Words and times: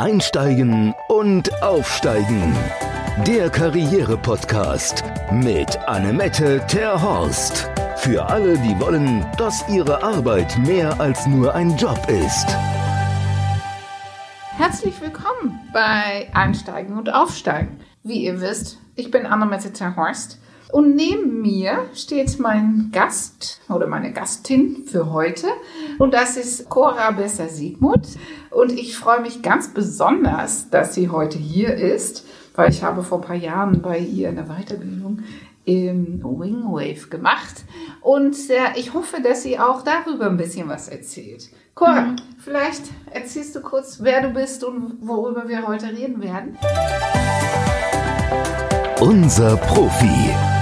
Einsteigen 0.00 0.94
und 1.08 1.62
Aufsteigen. 1.62 2.56
Der 3.26 3.50
Karriere-Podcast 3.50 5.04
mit 5.30 5.76
Annemette 5.86 6.64
Terhorst. 6.66 7.68
Für 7.96 8.24
alle, 8.24 8.56
die 8.60 8.80
wollen, 8.80 9.26
dass 9.36 9.62
ihre 9.68 10.02
Arbeit 10.02 10.56
mehr 10.66 10.98
als 10.98 11.26
nur 11.26 11.54
ein 11.54 11.76
Job 11.76 11.98
ist. 12.08 12.46
Herzlich 14.56 14.98
willkommen 15.02 15.60
bei 15.70 16.30
Einsteigen 16.32 16.96
und 16.96 17.12
Aufsteigen. 17.12 17.78
Wie 18.02 18.24
ihr 18.24 18.40
wisst, 18.40 18.78
ich 18.94 19.10
bin 19.10 19.26
Annemette 19.26 19.70
Terhorst 19.70 20.40
und 20.72 20.94
neben 20.94 21.42
mir 21.42 21.86
steht 21.94 22.38
mein 22.38 22.90
Gast 22.92 23.60
oder 23.68 23.86
meine 23.86 24.12
Gastin 24.12 24.84
für 24.86 25.12
heute. 25.12 25.46
Und 25.98 26.14
das 26.14 26.36
ist 26.36 26.68
Cora 26.68 27.10
Besser-Siegmund. 27.12 28.06
Und 28.50 28.72
ich 28.72 28.96
freue 28.96 29.20
mich 29.20 29.42
ganz 29.42 29.72
besonders, 29.72 30.70
dass 30.70 30.94
sie 30.94 31.08
heute 31.08 31.38
hier 31.38 31.74
ist, 31.74 32.26
weil 32.54 32.70
ich 32.70 32.82
habe 32.82 33.02
vor 33.02 33.18
ein 33.18 33.24
paar 33.24 33.36
Jahren 33.36 33.82
bei 33.82 33.98
ihr 33.98 34.28
eine 34.28 34.44
Weiterbildung 34.44 35.22
im 35.64 36.22
Wingwave 36.22 37.08
gemacht. 37.08 37.64
Und 38.00 38.36
äh, 38.50 38.78
ich 38.78 38.94
hoffe, 38.94 39.20
dass 39.22 39.42
sie 39.42 39.58
auch 39.58 39.82
darüber 39.82 40.26
ein 40.26 40.36
bisschen 40.36 40.68
was 40.68 40.88
erzählt. 40.88 41.48
Cora, 41.74 42.00
mhm. 42.02 42.16
vielleicht 42.38 42.82
erzählst 43.10 43.54
du 43.54 43.60
kurz, 43.60 43.98
wer 44.02 44.22
du 44.22 44.30
bist 44.30 44.64
und 44.64 44.98
worüber 45.00 45.48
wir 45.48 45.66
heute 45.66 45.86
reden 45.86 46.22
werden. 46.22 46.58
Unser 49.00 49.56
Profi. 49.56 50.59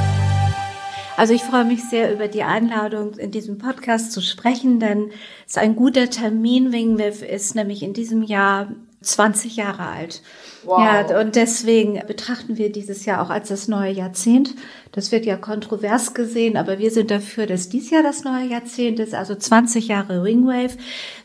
Also 1.18 1.34
ich 1.34 1.42
freue 1.42 1.64
mich 1.64 1.82
sehr 1.82 2.12
über 2.12 2.28
die 2.28 2.44
Einladung, 2.44 3.14
in 3.14 3.32
diesem 3.32 3.58
Podcast 3.58 4.12
zu 4.12 4.20
sprechen, 4.20 4.78
denn 4.78 5.10
es 5.44 5.56
ist 5.56 5.58
ein 5.58 5.74
guter 5.74 6.08
Termin. 6.08 6.72
Wingwave 6.72 7.26
ist 7.26 7.56
nämlich 7.56 7.82
in 7.82 7.92
diesem 7.92 8.22
Jahr 8.22 8.68
20 9.00 9.56
Jahre 9.56 9.88
alt. 9.88 10.22
Wow. 10.64 10.78
Ja, 10.78 11.20
und 11.20 11.34
deswegen 11.34 12.00
betrachten 12.06 12.56
wir 12.56 12.70
dieses 12.70 13.04
Jahr 13.04 13.20
auch 13.20 13.30
als 13.30 13.48
das 13.48 13.66
neue 13.66 13.90
Jahrzehnt. 13.90 14.54
Das 14.92 15.10
wird 15.10 15.26
ja 15.26 15.36
kontrovers 15.36 16.14
gesehen, 16.14 16.56
aber 16.56 16.78
wir 16.78 16.92
sind 16.92 17.10
dafür, 17.10 17.46
dass 17.46 17.68
dies 17.68 17.90
Jahr 17.90 18.04
das 18.04 18.22
neue 18.22 18.46
Jahrzehnt 18.46 19.00
ist, 19.00 19.12
also 19.12 19.34
20 19.34 19.88
Jahre 19.88 20.22
Wingwave. 20.22 20.76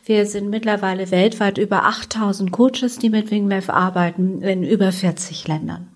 Wir 0.04 0.26
sind 0.26 0.50
mittlerweile 0.50 1.12
weltweit 1.12 1.56
über 1.56 1.84
8000 1.84 2.50
Coaches, 2.50 2.98
die 2.98 3.10
mit 3.10 3.30
Wingwave 3.30 3.72
arbeiten, 3.72 4.42
in 4.42 4.64
über 4.64 4.90
40 4.90 5.46
Ländern. 5.46 5.93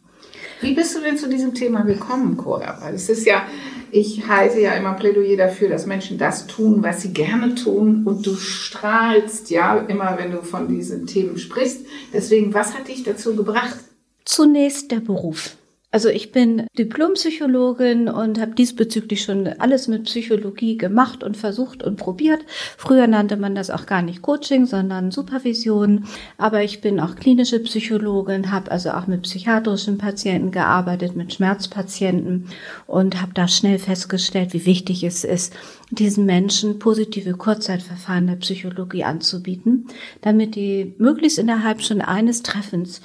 Wie 0.61 0.75
bist 0.75 0.97
du 0.97 1.01
denn 1.01 1.17
zu 1.17 1.29
diesem 1.29 1.55
Thema 1.55 1.83
gekommen, 1.83 2.37
Cora? 2.37 2.79
Weil 2.81 2.95
es 2.95 3.09
ist 3.09 3.27
ja, 3.27 3.43
ich 3.91 4.27
halte 4.27 4.61
ja 4.61 4.73
immer 4.75 4.95
Plädoyer 4.95 5.37
dafür, 5.37 5.69
dass 5.69 5.87
Menschen 5.87 6.19
das 6.19 6.47
tun, 6.47 6.83
was 6.83 7.03
sie 7.03 7.13
gerne 7.13 7.55
tun 7.55 8.03
und 8.05 8.27
du 8.27 8.35
strahlst 8.35 9.51
ja 9.51 9.79
immer, 9.79 10.19
wenn 10.19 10.33
du 10.33 10.43
von 10.43 10.69
diesen 10.69 11.07
Themen 11.07 11.39
sprichst. 11.39 11.87
Deswegen, 12.13 12.53
was 12.55 12.75
hat 12.75 12.89
dich 12.89 13.05
dazu 13.05 13.37
gebracht? 13.37 13.79
Zunächst 14.25 14.91
der 14.91 15.01
Beruf. 15.01 15.57
Also 15.91 16.11
ich 16.11 16.33
bin 16.33 16.67
Diplompsychologin 16.77 18.09
und 18.09 18.39
habe 18.39 18.55
diesbezüglich 18.55 19.23
schon 19.23 19.47
alles 19.47 19.89
mit 19.89 20.05
Psychologie 20.05 20.77
gemacht 20.77 21.25
und 21.25 21.35
versucht 21.35 21.83
und 21.83 21.97
probiert. 21.97 22.41
Früher 22.77 23.07
nannte 23.07 23.39
man 23.39 23.55
das 23.55 23.71
auch 23.71 23.87
gar 23.87 24.03
nicht 24.03 24.21
Coaching, 24.21 24.67
sondern 24.67 25.11
Supervision. 25.11 26.05
Aber 26.37 26.63
ich 26.63 26.83
bin 26.83 27.01
auch 27.01 27.17
klinische 27.17 27.59
Psychologin, 27.61 28.53
habe 28.53 28.71
also 28.71 28.91
auch 28.91 29.07
mit 29.07 29.23
psychiatrischen 29.23 29.97
Patienten 29.97 30.51
gearbeitet, 30.51 31.17
mit 31.17 31.33
Schmerzpatienten 31.33 32.49
und 32.87 33.23
habe 33.23 33.33
da 33.33 33.49
schnell 33.49 33.79
festgestellt, 33.79 34.53
wie 34.53 34.67
wichtig 34.67 35.05
es 35.05 35.25
ist, 35.25 35.55
diesen 35.91 36.27
Menschen 36.27 36.79
positive 36.79 37.33
Kurzzeitverfahren 37.33 38.27
der 38.27 38.37
Psychologie 38.37 39.05
anzubieten, 39.05 39.87
damit 40.21 40.55
die 40.55 40.95
möglichst 40.99 41.39
innerhalb 41.39 41.81
schon 41.81 42.03
eines 42.03 42.43
Treffens 42.43 43.01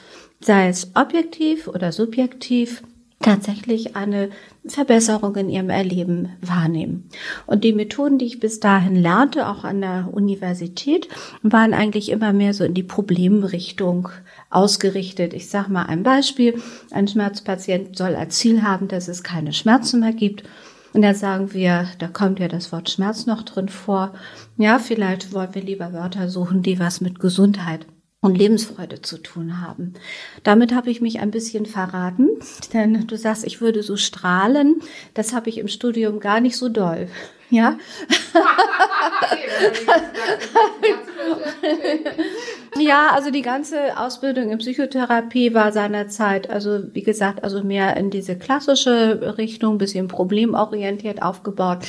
sei 0.46 0.68
es 0.68 0.92
objektiv 0.96 1.68
oder 1.68 1.92
subjektiv, 1.92 2.84
tatsächlich 3.24 3.96
eine 3.96 4.30
Verbesserung 4.66 5.36
in 5.36 5.50
ihrem 5.50 5.70
Erleben 5.70 6.30
wahrnehmen. 6.42 7.10
Und 7.46 7.64
die 7.64 7.74
Methoden, 7.74 8.18
die 8.18 8.26
ich 8.26 8.40
bis 8.40 8.60
dahin 8.60 8.96
lernte, 8.96 9.48
auch 9.48 9.64
an 9.64 9.82
der 9.82 10.10
Universität, 10.12 11.08
waren 11.42 11.74
eigentlich 11.74 12.10
immer 12.10 12.34
mehr 12.34 12.54
so 12.54 12.64
in 12.64 12.74
die 12.74 12.84
Problemrichtung 12.84 14.10
ausgerichtet. 14.50 15.34
Ich 15.34 15.50
sage 15.50 15.72
mal 15.72 15.86
ein 15.86 16.04
Beispiel. 16.04 16.62
Ein 16.92 17.08
Schmerzpatient 17.08 17.98
soll 17.98 18.16
als 18.16 18.38
Ziel 18.38 18.62
haben, 18.62 18.88
dass 18.88 19.08
es 19.08 19.24
keine 19.24 19.54
Schmerzen 19.54 20.02
mehr 20.02 20.14
gibt. 20.14 20.44
Und 20.94 21.02
da 21.02 21.16
sagen 21.16 21.54
wir, 21.54 21.88
da 21.98 22.08
kommt 22.08 22.40
ja 22.40 22.48
das 22.48 22.72
Wort 22.72 22.90
Schmerz 22.90 23.26
noch 23.26 23.42
drin 23.42 23.68
vor. 23.70 24.14
Ja, 24.58 24.78
vielleicht 24.78 25.34
wollen 25.34 25.56
wir 25.56 25.64
lieber 25.64 25.92
Wörter 25.92 26.30
suchen, 26.30 26.62
die 26.62 26.80
was 26.80 27.02
mit 27.02 27.20
Gesundheit 27.20 27.88
und 28.24 28.38
Lebensfreude 28.38 29.02
zu 29.02 29.18
tun 29.18 29.62
haben. 29.62 29.94
Damit 30.44 30.74
habe 30.74 30.90
ich 30.90 31.02
mich 31.02 31.20
ein 31.20 31.30
bisschen 31.30 31.66
verraten, 31.66 32.30
denn 32.74 33.06
du 33.06 33.18
sagst, 33.18 33.46
ich 33.46 33.62
würde 33.62 33.84
so 33.84 33.98
strahlen. 33.98 34.82
Das 35.14 35.34
habe 35.34 35.50
ich 35.50 35.60
im 35.60 35.68
Studium 35.68 36.20
gar 36.20 36.40
nicht 36.40 36.58
so 36.58 36.70
doll. 36.70 37.08
Ja. 37.50 37.78
ja, 42.80 43.10
also 43.12 43.30
die 43.30 43.44
ganze 43.44 43.96
Ausbildung 43.96 44.50
in 44.50 44.58
Psychotherapie 44.58 45.54
war 45.54 45.72
seinerzeit, 45.72 46.50
also 46.50 46.80
wie 46.94 47.04
gesagt, 47.04 47.44
also 47.44 47.62
mehr 47.62 47.96
in 47.96 48.10
diese 48.10 48.36
klassische 48.36 49.38
Richtung, 49.38 49.78
bisschen 49.78 50.08
problemorientiert 50.08 51.22
aufgebaut. 51.22 51.80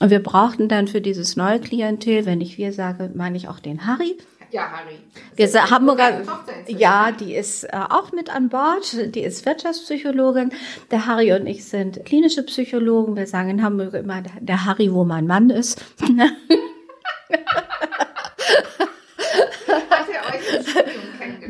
Und 0.00 0.10
wir 0.10 0.20
brauchten 0.20 0.68
dann 0.68 0.88
für 0.88 1.00
dieses 1.00 1.36
neue 1.36 1.60
Klientel, 1.60 2.26
wenn 2.26 2.40
ich 2.40 2.58
wir 2.58 2.72
sage, 2.72 3.12
meine 3.14 3.36
ich 3.36 3.46
auch 3.46 3.60
den 3.60 3.86
Harry 3.86 4.16
ja, 4.52 4.70
Harry. 4.70 4.98
Wir 5.34 5.70
Hamburger, 5.70 6.22
ja, 6.66 7.10
die 7.10 7.34
ist 7.34 7.64
äh, 7.64 7.70
auch 7.72 8.12
mit 8.12 8.34
an 8.34 8.48
Bord. 8.50 9.14
Die 9.14 9.22
ist 9.22 9.44
Wirtschaftspsychologin. 9.46 10.52
Der 10.90 11.06
Harry 11.06 11.32
und 11.32 11.46
ich 11.46 11.64
sind 11.64 12.04
klinische 12.04 12.42
Psychologen. 12.42 13.16
Wir 13.16 13.26
sagen 13.26 13.50
in 13.50 13.62
Hamburg 13.62 13.94
immer, 13.94 14.22
der 14.40 14.64
Harry, 14.66 14.92
wo 14.92 15.04
mein 15.04 15.26
Mann 15.26 15.50
ist. 15.50 15.82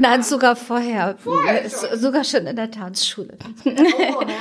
Nein, 0.02 0.24
sogar 0.24 0.56
vorher. 0.56 1.14
vorher 1.16 1.70
sogar 1.70 2.24
schon 2.24 2.48
in 2.48 2.56
der 2.56 2.72
Tanzschule. 2.72 3.38
Oh, 3.64 3.70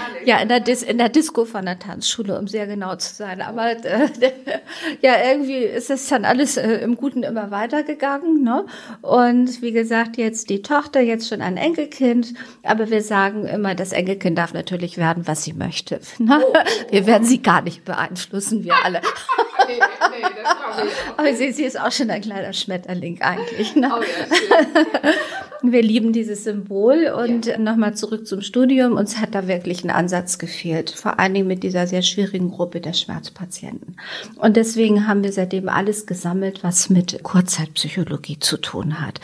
ja, 0.25 0.39
in 0.39 0.49
der, 0.49 0.59
Dis 0.59 0.81
in 0.81 0.97
der 0.97 1.09
Disco 1.09 1.45
von 1.45 1.65
der 1.65 1.77
Tanzschule, 1.77 2.39
um 2.39 2.47
sehr 2.47 2.65
genau 2.65 2.95
zu 2.95 3.13
sein. 3.13 3.41
Aber 3.41 3.69
äh, 3.85 4.09
ja, 5.01 5.13
irgendwie 5.23 5.57
ist 5.57 5.91
es 5.91 6.07
dann 6.07 6.25
alles 6.25 6.57
äh, 6.57 6.77
im 6.77 6.95
Guten 6.95 7.21
immer 7.21 7.51
weitergegangen. 7.51 8.41
Ne? 8.41 8.65
Und 9.03 9.61
wie 9.61 9.71
gesagt, 9.71 10.17
jetzt 10.17 10.49
die 10.49 10.63
Tochter, 10.63 10.99
jetzt 10.99 11.29
schon 11.29 11.43
ein 11.43 11.57
Enkelkind. 11.57 12.33
Aber 12.63 12.89
wir 12.89 13.03
sagen 13.03 13.45
immer, 13.45 13.75
das 13.75 13.91
Enkelkind 13.91 14.39
darf 14.39 14.55
natürlich 14.55 14.97
werden, 14.97 15.27
was 15.27 15.43
sie 15.43 15.53
möchte. 15.53 15.99
Ne? 16.21 16.39
Oh, 16.39 16.53
oh, 16.53 16.91
wir 16.91 17.07
werden 17.07 17.25
sie 17.25 17.41
gar 17.41 17.61
nicht 17.61 17.83
beeinflussen, 17.83 18.63
wir 18.63 18.75
alle. 18.83 19.01
nee, 19.67 19.79
nee, 19.79 20.21
das 20.43 20.85
ich. 20.85 20.93
Aber 21.17 21.33
sie, 21.33 21.51
sie 21.51 21.63
ist 21.63 21.79
auch 21.79 21.91
schon 21.91 22.11
ein 22.11 22.21
kleiner 22.21 22.53
Schmetterling 22.53 23.21
eigentlich. 23.21 23.75
Ne? 23.75 23.91
Oh 23.91 24.01
ja, 24.03 25.11
wir 25.63 25.81
lieben 25.81 26.13
dieses 26.13 26.43
Symbol 26.43 27.13
und 27.15 27.45
ja. 27.45 27.57
nochmal 27.57 27.95
zurück 27.95 28.25
zum 28.25 28.41
Studium. 28.41 28.93
Uns 28.93 29.19
hat 29.19 29.35
da 29.35 29.47
wirklich 29.47 29.83
ein 29.83 29.89
Ansatz 29.89 30.37
gefehlt, 30.37 30.89
vor 30.89 31.19
allen 31.19 31.33
Dingen 31.33 31.47
mit 31.47 31.63
dieser 31.63 31.87
sehr 31.87 32.01
schwierigen 32.01 32.51
Gruppe 32.51 32.81
der 32.81 32.93
Schmerzpatienten. 32.93 33.97
Und 34.37 34.57
deswegen 34.57 35.07
haben 35.07 35.23
wir 35.23 35.31
seitdem 35.31 35.69
alles 35.69 36.05
gesammelt, 36.05 36.63
was 36.63 36.89
mit 36.89 37.21
Kurzzeitpsychologie 37.23 38.39
zu 38.39 38.57
tun 38.57 39.01
hat. 39.01 39.19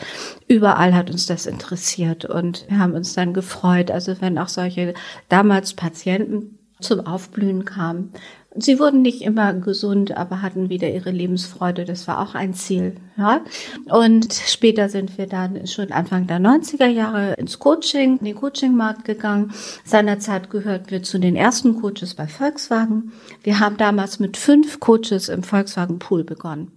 Überall 0.46 0.94
hat 0.94 1.10
uns 1.10 1.26
das 1.26 1.46
interessiert 1.46 2.24
und 2.24 2.66
wir 2.68 2.78
haben 2.78 2.94
uns 2.94 3.14
dann 3.14 3.34
gefreut, 3.34 3.90
also 3.90 4.20
wenn 4.20 4.38
auch 4.38 4.48
solche 4.48 4.94
damals 5.28 5.74
Patienten 5.74 6.57
zum 6.80 7.06
Aufblühen 7.06 7.64
kamen, 7.64 8.12
Sie 8.60 8.78
wurden 8.78 9.02
nicht 9.02 9.22
immer 9.22 9.52
gesund, 9.52 10.16
aber 10.16 10.42
hatten 10.42 10.70
wieder 10.70 10.90
ihre 10.90 11.10
Lebensfreude. 11.10 11.84
Das 11.84 12.08
war 12.08 12.20
auch 12.20 12.34
ein 12.34 12.54
Ziel. 12.54 12.96
Ja? 13.16 13.42
Und 13.86 14.32
später 14.32 14.88
sind 14.88 15.18
wir 15.18 15.26
dann 15.26 15.66
schon 15.66 15.92
Anfang 15.92 16.26
der 16.26 16.38
90er 16.40 16.86
Jahre 16.86 17.34
ins 17.34 17.58
Coaching, 17.58 18.18
in 18.18 18.24
den 18.24 18.34
Coachingmarkt 18.34 19.04
gegangen. 19.04 19.52
Seinerzeit 19.84 20.50
gehörten 20.50 20.90
wir 20.90 21.02
zu 21.02 21.18
den 21.18 21.36
ersten 21.36 21.80
Coaches 21.80 22.14
bei 22.14 22.26
Volkswagen. 22.26 23.12
Wir 23.42 23.60
haben 23.60 23.76
damals 23.76 24.18
mit 24.18 24.36
fünf 24.36 24.80
Coaches 24.80 25.28
im 25.28 25.42
Volkswagen 25.42 25.98
Pool 25.98 26.24
begonnen. 26.24 26.72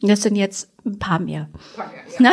Das 0.00 0.22
sind 0.22 0.36
jetzt 0.36 0.70
ein 0.84 0.98
paar 0.98 1.20
mehr. 1.20 1.48
Ja. 2.18 2.32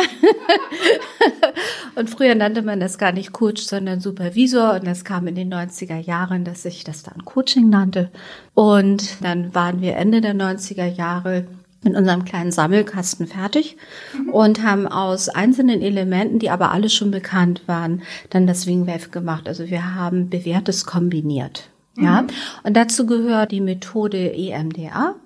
und 1.94 2.10
früher 2.10 2.34
nannte 2.34 2.62
man 2.62 2.80
das 2.80 2.98
gar 2.98 3.12
nicht 3.12 3.32
Coach, 3.32 3.62
sondern 3.62 4.00
Supervisor. 4.00 4.74
Und 4.74 4.86
das 4.86 5.04
kam 5.04 5.26
in 5.26 5.34
den 5.34 5.52
90er 5.52 5.98
Jahren, 5.98 6.44
dass 6.44 6.62
sich 6.62 6.84
das 6.84 7.02
dann 7.02 7.24
Coaching 7.24 7.68
nannte. 7.68 8.10
Und 8.54 9.22
dann 9.22 9.54
waren 9.54 9.80
wir 9.80 9.96
Ende 9.96 10.20
der 10.20 10.34
90er 10.34 10.86
Jahre 10.86 11.46
mit 11.82 11.96
unserem 11.96 12.24
kleinen 12.24 12.52
Sammelkasten 12.52 13.26
fertig 13.26 13.76
mhm. 14.14 14.30
und 14.30 14.62
haben 14.62 14.86
aus 14.86 15.28
einzelnen 15.28 15.80
Elementen, 15.80 16.38
die 16.38 16.50
aber 16.50 16.72
alle 16.72 16.90
schon 16.90 17.10
bekannt 17.10 17.62
waren, 17.66 18.02
dann 18.28 18.46
das 18.46 18.66
Wingwave 18.66 19.08
gemacht. 19.10 19.48
Also 19.48 19.68
wir 19.70 19.94
haben 19.94 20.28
Bewährtes 20.28 20.84
kombiniert. 20.84 21.70
Ja, 21.96 22.22
mhm. 22.22 22.28
und 22.64 22.76
dazu 22.76 23.06
gehört 23.06 23.52
die 23.52 23.60
Methode 23.60 24.32
EMDA 24.32 25.16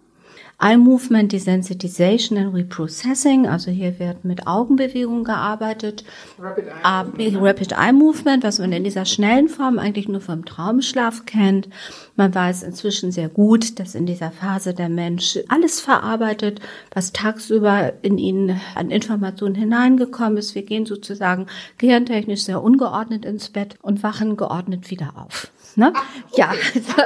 Eye 0.60 0.76
Movement 0.76 1.32
Desensitization 1.32 2.38
and 2.38 2.54
Reprocessing, 2.54 3.46
also 3.46 3.70
hier 3.70 3.98
wird 3.98 4.24
mit 4.24 4.46
Augenbewegung 4.46 5.24
gearbeitet. 5.24 6.04
Rapid 6.38 6.66
Eye, 6.68 7.36
uh, 7.36 7.44
Rapid 7.44 7.72
Eye 7.72 7.92
Movement, 7.92 8.44
was 8.44 8.58
man 8.58 8.72
in 8.72 8.84
dieser 8.84 9.04
schnellen 9.04 9.48
Form 9.48 9.78
eigentlich 9.78 10.08
nur 10.08 10.20
vom 10.20 10.44
Traumschlaf 10.44 11.26
kennt. 11.26 11.68
Man 12.16 12.34
weiß 12.34 12.62
inzwischen 12.62 13.10
sehr 13.10 13.28
gut, 13.28 13.80
dass 13.80 13.94
in 13.94 14.06
dieser 14.06 14.30
Phase 14.30 14.74
der 14.74 14.88
Mensch 14.88 15.38
alles 15.48 15.80
verarbeitet, 15.80 16.60
was 16.92 17.12
tagsüber 17.12 17.92
in 18.02 18.18
ihn 18.18 18.60
an 18.76 18.90
Informationen 18.90 19.56
hineingekommen 19.56 20.36
ist. 20.38 20.54
Wir 20.54 20.62
gehen 20.62 20.86
sozusagen 20.86 21.46
gehirntechnisch 21.78 22.44
sehr 22.44 22.62
ungeordnet 22.62 23.24
ins 23.24 23.50
Bett 23.50 23.76
und 23.82 24.02
wachen 24.02 24.36
geordnet 24.36 24.90
wieder 24.90 25.14
auf. 25.16 25.50
Ne? 25.76 25.92
Ach, 25.94 26.04
okay. 26.30 26.40
Ja, 26.40 26.52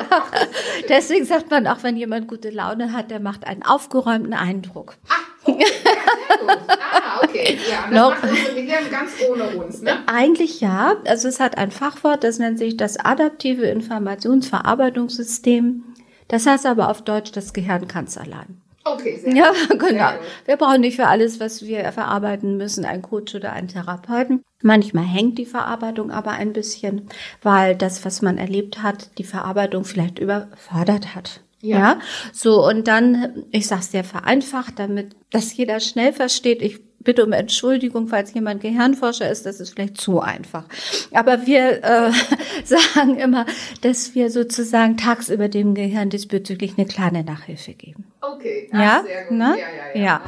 deswegen 0.89 1.25
sagt 1.25 1.51
man 1.51 1.67
auch, 1.67 1.83
wenn 1.83 1.97
jemand 1.97 2.29
gute 2.29 2.51
Laune 2.51 2.93
hat, 2.93 3.11
der 3.11 3.19
macht 3.21 3.47
einen 3.47 3.63
aufgeräumten 3.63 4.35
Eindruck. 4.35 4.99
Ach, 5.09 5.23
okay. 5.45 5.61
Ja, 5.61 5.67
sehr 5.67 5.95
gut. 6.39 6.51
Ah, 6.69 7.23
okay. 7.25 7.59
Ja, 7.69 7.87
das 7.91 7.93
no. 7.99 8.11
macht 8.11 8.25
unser 8.25 8.55
Gehirn 8.55 8.91
ganz 8.91 9.13
ohne 9.29 9.49
uns, 9.51 9.83
ne? 9.83 9.99
Eigentlich 10.07 10.61
ja. 10.61 10.97
Also 11.07 11.29
es 11.29 11.39
hat 11.41 11.57
ein 11.57 11.71
Fachwort, 11.71 12.25
das 12.25 12.39
nennt 12.39 12.59
sich 12.59 12.77
das 12.77 12.99
adaptive 12.99 13.65
Informationsverarbeitungssystem. 13.67 15.85
Das 16.29 16.47
heißt 16.47 16.67
aber 16.67 16.91
auf 16.91 17.01
Deutsch, 17.03 17.33
das 17.33 17.55
Gehirn 17.55 17.89
kann 17.89 18.05
es 18.05 18.19
allein. 18.19 18.61
Okay, 18.95 19.19
sehr 19.19 19.35
Ja, 19.35 19.53
gut. 19.71 19.79
genau. 19.89 20.11
Wir 20.45 20.57
brauchen 20.57 20.81
nicht 20.81 20.97
für 20.97 21.07
alles, 21.07 21.41
was 21.41 21.63
wir 21.63 21.91
verarbeiten 21.93 22.57
müssen, 22.57 22.85
einen 22.85 23.03
Coach 23.03 23.35
oder 23.35 23.53
einen 23.53 23.69
Therapeuten. 23.69 24.43
Manchmal 24.63 25.05
hängt 25.05 25.39
die 25.39 25.47
Verarbeitung 25.47 26.11
aber 26.11 26.33
ein 26.33 26.53
bisschen, 26.53 27.09
weil 27.43 27.77
das, 27.77 28.05
was 28.05 28.23
man 28.23 28.39
erlebt 28.39 28.83
hat, 28.83 29.11
die 29.19 29.25
Verarbeitung 29.25 29.85
vielleicht 29.85 30.19
überfordert 30.19 31.15
hat. 31.15 31.43
Ja. 31.61 31.79
ja. 31.79 31.99
So, 32.33 32.67
und 32.67 32.87
dann, 32.89 33.45
ich 33.51 33.67
sag's 33.67 33.91
sehr 33.91 34.05
vereinfacht, 34.05 34.79
damit 34.79 35.17
das 35.31 35.57
jeder 35.57 35.81
schnell 35.81 36.13
versteht. 36.13 36.63
Ich 36.63 36.81
bitte 37.09 37.25
um 37.25 37.33
Entschuldigung, 37.33 38.09
falls 38.09 38.35
jemand 38.35 38.61
Gehirnforscher 38.61 39.31
ist, 39.31 39.47
das 39.47 39.61
ist 39.61 39.71
vielleicht 39.71 40.01
zu 40.01 40.21
einfach. 40.21 40.65
Aber 41.13 41.47
wir 41.47 41.83
äh, 41.83 42.13
sagen 42.65 43.17
immer, 43.17 43.47
dass 43.81 44.15
wir 44.15 44.31
sozusagen 44.31 44.97
tagsüber 44.97 45.49
dem 45.49 45.75
Gehirn 45.75 46.11
diesbezüglich 46.11 46.75
eine 46.77 46.87
kleine 46.87 47.25
Nachhilfe 47.25 47.73
geben. 47.73 48.05
Okay, 48.21 48.69
ja, 48.73 49.03
sehr 49.07 49.25
gut. 49.25 49.39
Ne? 49.39 49.45
Ja, 49.45 49.57
ja, 49.57 50.01
ja. 50.01 50.05
ja. 50.05 50.21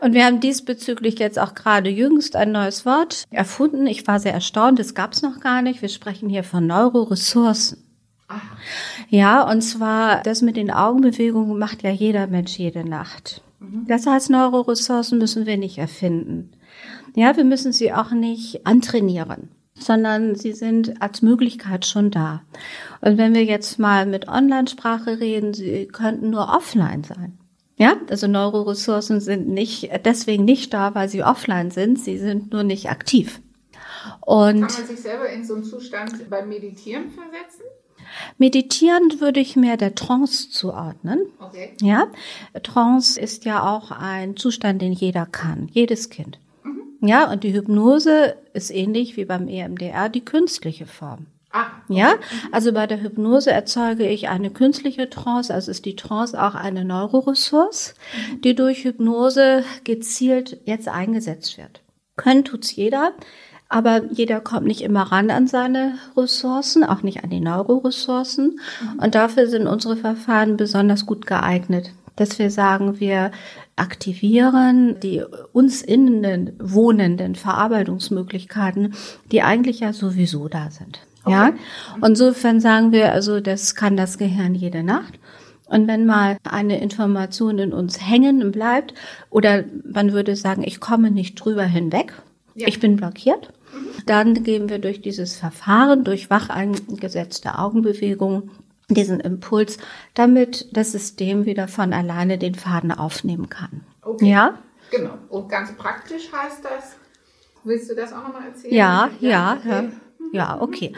Und 0.00 0.12
wir 0.14 0.24
haben 0.24 0.40
diesbezüglich 0.40 1.18
jetzt 1.18 1.38
auch 1.38 1.54
gerade 1.54 1.90
jüngst 1.90 2.36
ein 2.36 2.52
neues 2.52 2.84
Wort 2.84 3.24
erfunden. 3.30 3.86
Ich 3.86 4.06
war 4.06 4.20
sehr 4.20 4.34
erstaunt, 4.34 4.78
das 4.78 4.94
gab 4.94 5.12
es 5.12 5.22
noch 5.22 5.40
gar 5.40 5.62
nicht. 5.62 5.80
Wir 5.80 5.88
sprechen 5.88 6.28
hier 6.28 6.44
von 6.44 6.66
Neuroressourcen. 6.66 7.85
Ja, 9.08 9.48
und 9.48 9.62
zwar 9.62 10.22
das 10.22 10.42
mit 10.42 10.56
den 10.56 10.70
Augenbewegungen 10.70 11.58
macht 11.58 11.82
ja 11.82 11.90
jeder 11.90 12.26
Mensch 12.26 12.58
jede 12.58 12.84
Nacht. 12.84 13.42
Das 13.86 14.06
heißt, 14.06 14.30
Neuroressourcen 14.30 15.18
müssen 15.18 15.46
wir 15.46 15.56
nicht 15.56 15.78
erfinden. 15.78 16.52
Ja, 17.14 17.36
wir 17.36 17.44
müssen 17.44 17.72
sie 17.72 17.92
auch 17.92 18.10
nicht 18.10 18.66
antrainieren 18.66 19.50
sondern 19.78 20.34
sie 20.34 20.52
sind 20.52 21.00
als 21.02 21.22
Möglichkeit 21.22 21.86
schon 21.86 22.10
da. 22.10 22.42
Und 23.00 23.18
wenn 23.18 23.34
wir 23.34 23.44
jetzt 23.44 23.78
mal 23.78 24.06
mit 24.06 24.28
Online-Sprache 24.28 25.20
reden, 25.20 25.54
sie 25.54 25.86
könnten 25.86 26.30
nur 26.30 26.48
offline 26.48 27.04
sein. 27.04 27.38
Ja, 27.76 27.96
also 28.08 28.26
Neuroressourcen 28.26 29.20
sind 29.20 29.48
nicht 29.48 29.90
deswegen 30.04 30.44
nicht 30.44 30.72
da, 30.72 30.94
weil 30.94 31.10
sie 31.10 31.22
offline 31.22 31.70
sind. 31.70 32.00
Sie 32.00 32.16
sind 32.16 32.52
nur 32.52 32.62
nicht 32.62 32.88
aktiv. 32.88 33.40
Und 34.20 34.62
Kann 34.62 34.78
man 34.78 34.86
sich 34.86 35.00
selber 35.00 35.28
in 35.28 35.44
so 35.44 35.54
einen 35.54 35.64
Zustand 35.64 36.30
beim 36.30 36.48
Meditieren 36.48 37.10
versetzen? 37.10 37.64
Meditieren 38.38 39.20
würde 39.20 39.40
ich 39.40 39.56
mehr 39.56 39.76
der 39.76 39.94
Trance 39.94 40.50
zuordnen. 40.50 41.20
Okay. 41.40 41.72
Ja, 41.80 42.08
Trance 42.62 43.20
ist 43.20 43.44
ja 43.44 43.62
auch 43.62 43.90
ein 43.90 44.36
Zustand, 44.36 44.82
den 44.82 44.92
jeder 44.92 45.26
kann, 45.26 45.68
jedes 45.72 46.10
Kind. 46.10 46.38
Mhm. 46.62 46.82
Ja, 47.00 47.30
und 47.30 47.44
die 47.44 47.52
Hypnose 47.52 48.36
ist 48.52 48.70
ähnlich 48.70 49.16
wie 49.16 49.24
beim 49.24 49.48
EMDR 49.48 50.08
die 50.08 50.24
künstliche 50.24 50.86
Form. 50.86 51.26
Ah, 51.56 51.66
okay. 51.88 51.98
Ja, 51.98 52.14
also 52.52 52.72
bei 52.72 52.86
der 52.86 53.00
Hypnose 53.00 53.50
erzeuge 53.50 54.06
ich 54.06 54.28
eine 54.28 54.50
künstliche 54.50 55.08
Trance, 55.08 55.54
also 55.54 55.70
ist 55.70 55.86
die 55.86 55.96
Trance 55.96 56.40
auch 56.40 56.54
eine 56.54 56.84
Neuroressource, 56.84 57.94
mhm. 58.12 58.40
die 58.42 58.54
durch 58.54 58.84
Hypnose 58.84 59.64
gezielt 59.84 60.60
jetzt 60.64 60.88
eingesetzt 60.88 61.56
wird. 61.56 61.80
Können 62.16 62.44
tut's 62.44 62.74
jeder. 62.74 63.12
Aber 63.68 64.04
jeder 64.12 64.40
kommt 64.40 64.66
nicht 64.66 64.82
immer 64.82 65.02
ran 65.02 65.30
an 65.30 65.48
seine 65.48 65.94
Ressourcen, 66.16 66.84
auch 66.84 67.02
nicht 67.02 67.24
an 67.24 67.30
die 67.30 67.40
Neuroressourcen. 67.40 68.60
Mhm. 68.80 68.98
Und 69.02 69.14
dafür 69.14 69.48
sind 69.48 69.66
unsere 69.66 69.96
Verfahren 69.96 70.56
besonders 70.56 71.04
gut 71.06 71.26
geeignet. 71.26 71.90
Dass 72.14 72.38
wir 72.38 72.50
sagen, 72.50 73.00
wir 73.00 73.30
aktivieren 73.74 74.98
die 75.00 75.22
uns 75.52 75.82
innen 75.82 76.52
wohnenden 76.58 77.34
Verarbeitungsmöglichkeiten, 77.34 78.94
die 79.30 79.42
eigentlich 79.42 79.80
ja 79.80 79.92
sowieso 79.92 80.48
da 80.48 80.70
sind. 80.70 81.00
Okay. 81.24 81.34
Ja. 81.34 81.52
Und 81.96 82.10
insofern 82.10 82.60
sagen 82.60 82.92
wir, 82.92 83.12
also 83.12 83.40
das 83.40 83.74
kann 83.74 83.96
das 83.96 84.16
Gehirn 84.16 84.54
jede 84.54 84.82
Nacht. 84.82 85.18
Und 85.68 85.88
wenn 85.88 86.06
mal 86.06 86.38
eine 86.44 86.80
Information 86.80 87.58
in 87.58 87.72
uns 87.72 88.00
hängen 88.00 88.52
bleibt, 88.52 88.94
oder 89.30 89.64
man 89.84 90.12
würde 90.12 90.36
sagen, 90.36 90.62
ich 90.64 90.78
komme 90.80 91.10
nicht 91.10 91.34
drüber 91.34 91.64
hinweg, 91.64 92.14
ja. 92.56 92.68
ich 92.68 92.80
bin 92.80 92.96
blockiert, 92.96 93.52
dann 94.06 94.42
geben 94.42 94.68
wir 94.68 94.78
durch 94.78 95.00
dieses 95.00 95.36
Verfahren, 95.36 96.04
durch 96.04 96.30
wach 96.30 96.48
eingesetzte 96.48 97.58
Augenbewegungen, 97.58 98.50
diesen 98.88 99.20
Impuls, 99.20 99.78
damit 100.14 100.68
das 100.76 100.92
System 100.92 101.44
wieder 101.44 101.68
von 101.68 101.92
alleine 101.92 102.38
den 102.38 102.54
Faden 102.54 102.92
aufnehmen 102.92 103.48
kann. 103.48 103.84
Okay. 104.02 104.30
Ja? 104.30 104.58
Genau. 104.90 105.14
Und 105.28 105.48
ganz 105.48 105.76
praktisch 105.76 106.30
heißt 106.32 106.64
das, 106.64 106.96
willst 107.64 107.90
du 107.90 107.94
das 107.94 108.12
auch 108.12 108.22
nochmal 108.22 108.46
erzählen? 108.46 108.74
Ja, 108.74 109.10
ja, 109.20 109.30
ja. 109.30 109.58
Okay. 109.58 109.70
Ja, 109.70 109.90
okay. 110.60 110.92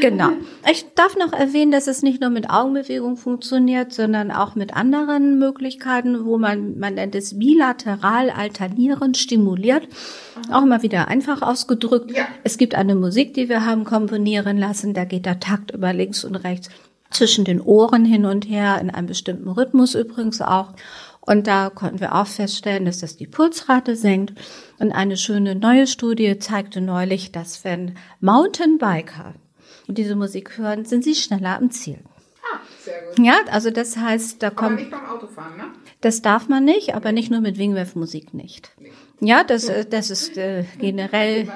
Genau. 0.00 0.30
Ich 0.70 0.86
darf 0.94 1.16
noch 1.16 1.32
erwähnen, 1.32 1.72
dass 1.72 1.86
es 1.86 2.02
nicht 2.02 2.20
nur 2.20 2.30
mit 2.30 2.50
Augenbewegung 2.50 3.16
funktioniert, 3.16 3.92
sondern 3.92 4.30
auch 4.30 4.54
mit 4.54 4.74
anderen 4.74 5.38
Möglichkeiten, 5.38 6.24
wo 6.24 6.38
man, 6.38 6.78
man 6.78 6.94
nennt 6.94 7.14
es 7.14 7.38
bilateral 7.38 8.30
alternierend 8.30 9.16
stimuliert. 9.16 9.88
Auch 10.50 10.64
mal 10.64 10.82
wieder 10.82 11.08
einfach 11.08 11.42
ausgedrückt. 11.42 12.12
Ja. 12.16 12.28
Es 12.44 12.58
gibt 12.58 12.74
eine 12.74 12.94
Musik, 12.94 13.34
die 13.34 13.48
wir 13.48 13.66
haben 13.66 13.84
komponieren 13.84 14.58
lassen. 14.58 14.94
Da 14.94 15.04
geht 15.04 15.26
der 15.26 15.40
Takt 15.40 15.72
über 15.72 15.92
links 15.92 16.24
und 16.24 16.36
rechts 16.36 16.70
zwischen 17.10 17.44
den 17.44 17.60
Ohren 17.60 18.04
hin 18.04 18.24
und 18.24 18.48
her, 18.48 18.78
in 18.80 18.90
einem 18.90 19.06
bestimmten 19.06 19.48
Rhythmus 19.48 19.94
übrigens 19.94 20.40
auch. 20.40 20.74
Und 21.20 21.46
da 21.46 21.70
konnten 21.70 22.00
wir 22.00 22.14
auch 22.14 22.26
feststellen, 22.26 22.86
dass 22.86 23.00
das 23.00 23.16
die 23.16 23.26
Pulsrate 23.26 23.94
senkt. 23.94 24.32
Und 24.78 24.92
eine 24.92 25.16
schöne 25.16 25.54
neue 25.54 25.86
Studie 25.86 26.38
zeigte 26.38 26.80
neulich, 26.80 27.30
dass 27.30 27.62
wenn 27.64 27.96
Mountainbiker 28.20 29.34
diese 29.86 30.16
Musik 30.16 30.56
hören, 30.56 30.84
sind 30.84 31.04
sie 31.04 31.14
schneller 31.14 31.56
am 31.56 31.70
Ziel. 31.70 31.98
Ah, 32.52 32.58
sehr 32.80 33.02
gut. 33.02 33.24
Ja, 33.24 33.34
also 33.50 33.70
das 33.70 33.96
heißt, 33.96 34.42
da 34.42 34.50
kommt. 34.50 34.72
Aber 34.72 34.80
nicht 34.80 34.90
beim 34.90 35.06
Autofahren, 35.06 35.56
ne? 35.56 35.64
Das 36.00 36.22
darf 36.22 36.48
man 36.48 36.64
nicht, 36.64 36.94
aber 36.94 37.12
nicht 37.12 37.30
nur 37.30 37.40
mit 37.40 37.58
Wingwave-Musik 37.58 38.32
nicht. 38.32 38.72
Ja, 39.20 39.44
das, 39.44 39.68
äh, 39.68 39.84
das 39.84 40.10
ist 40.10 40.38
äh, 40.38 40.64
generell. 40.78 41.46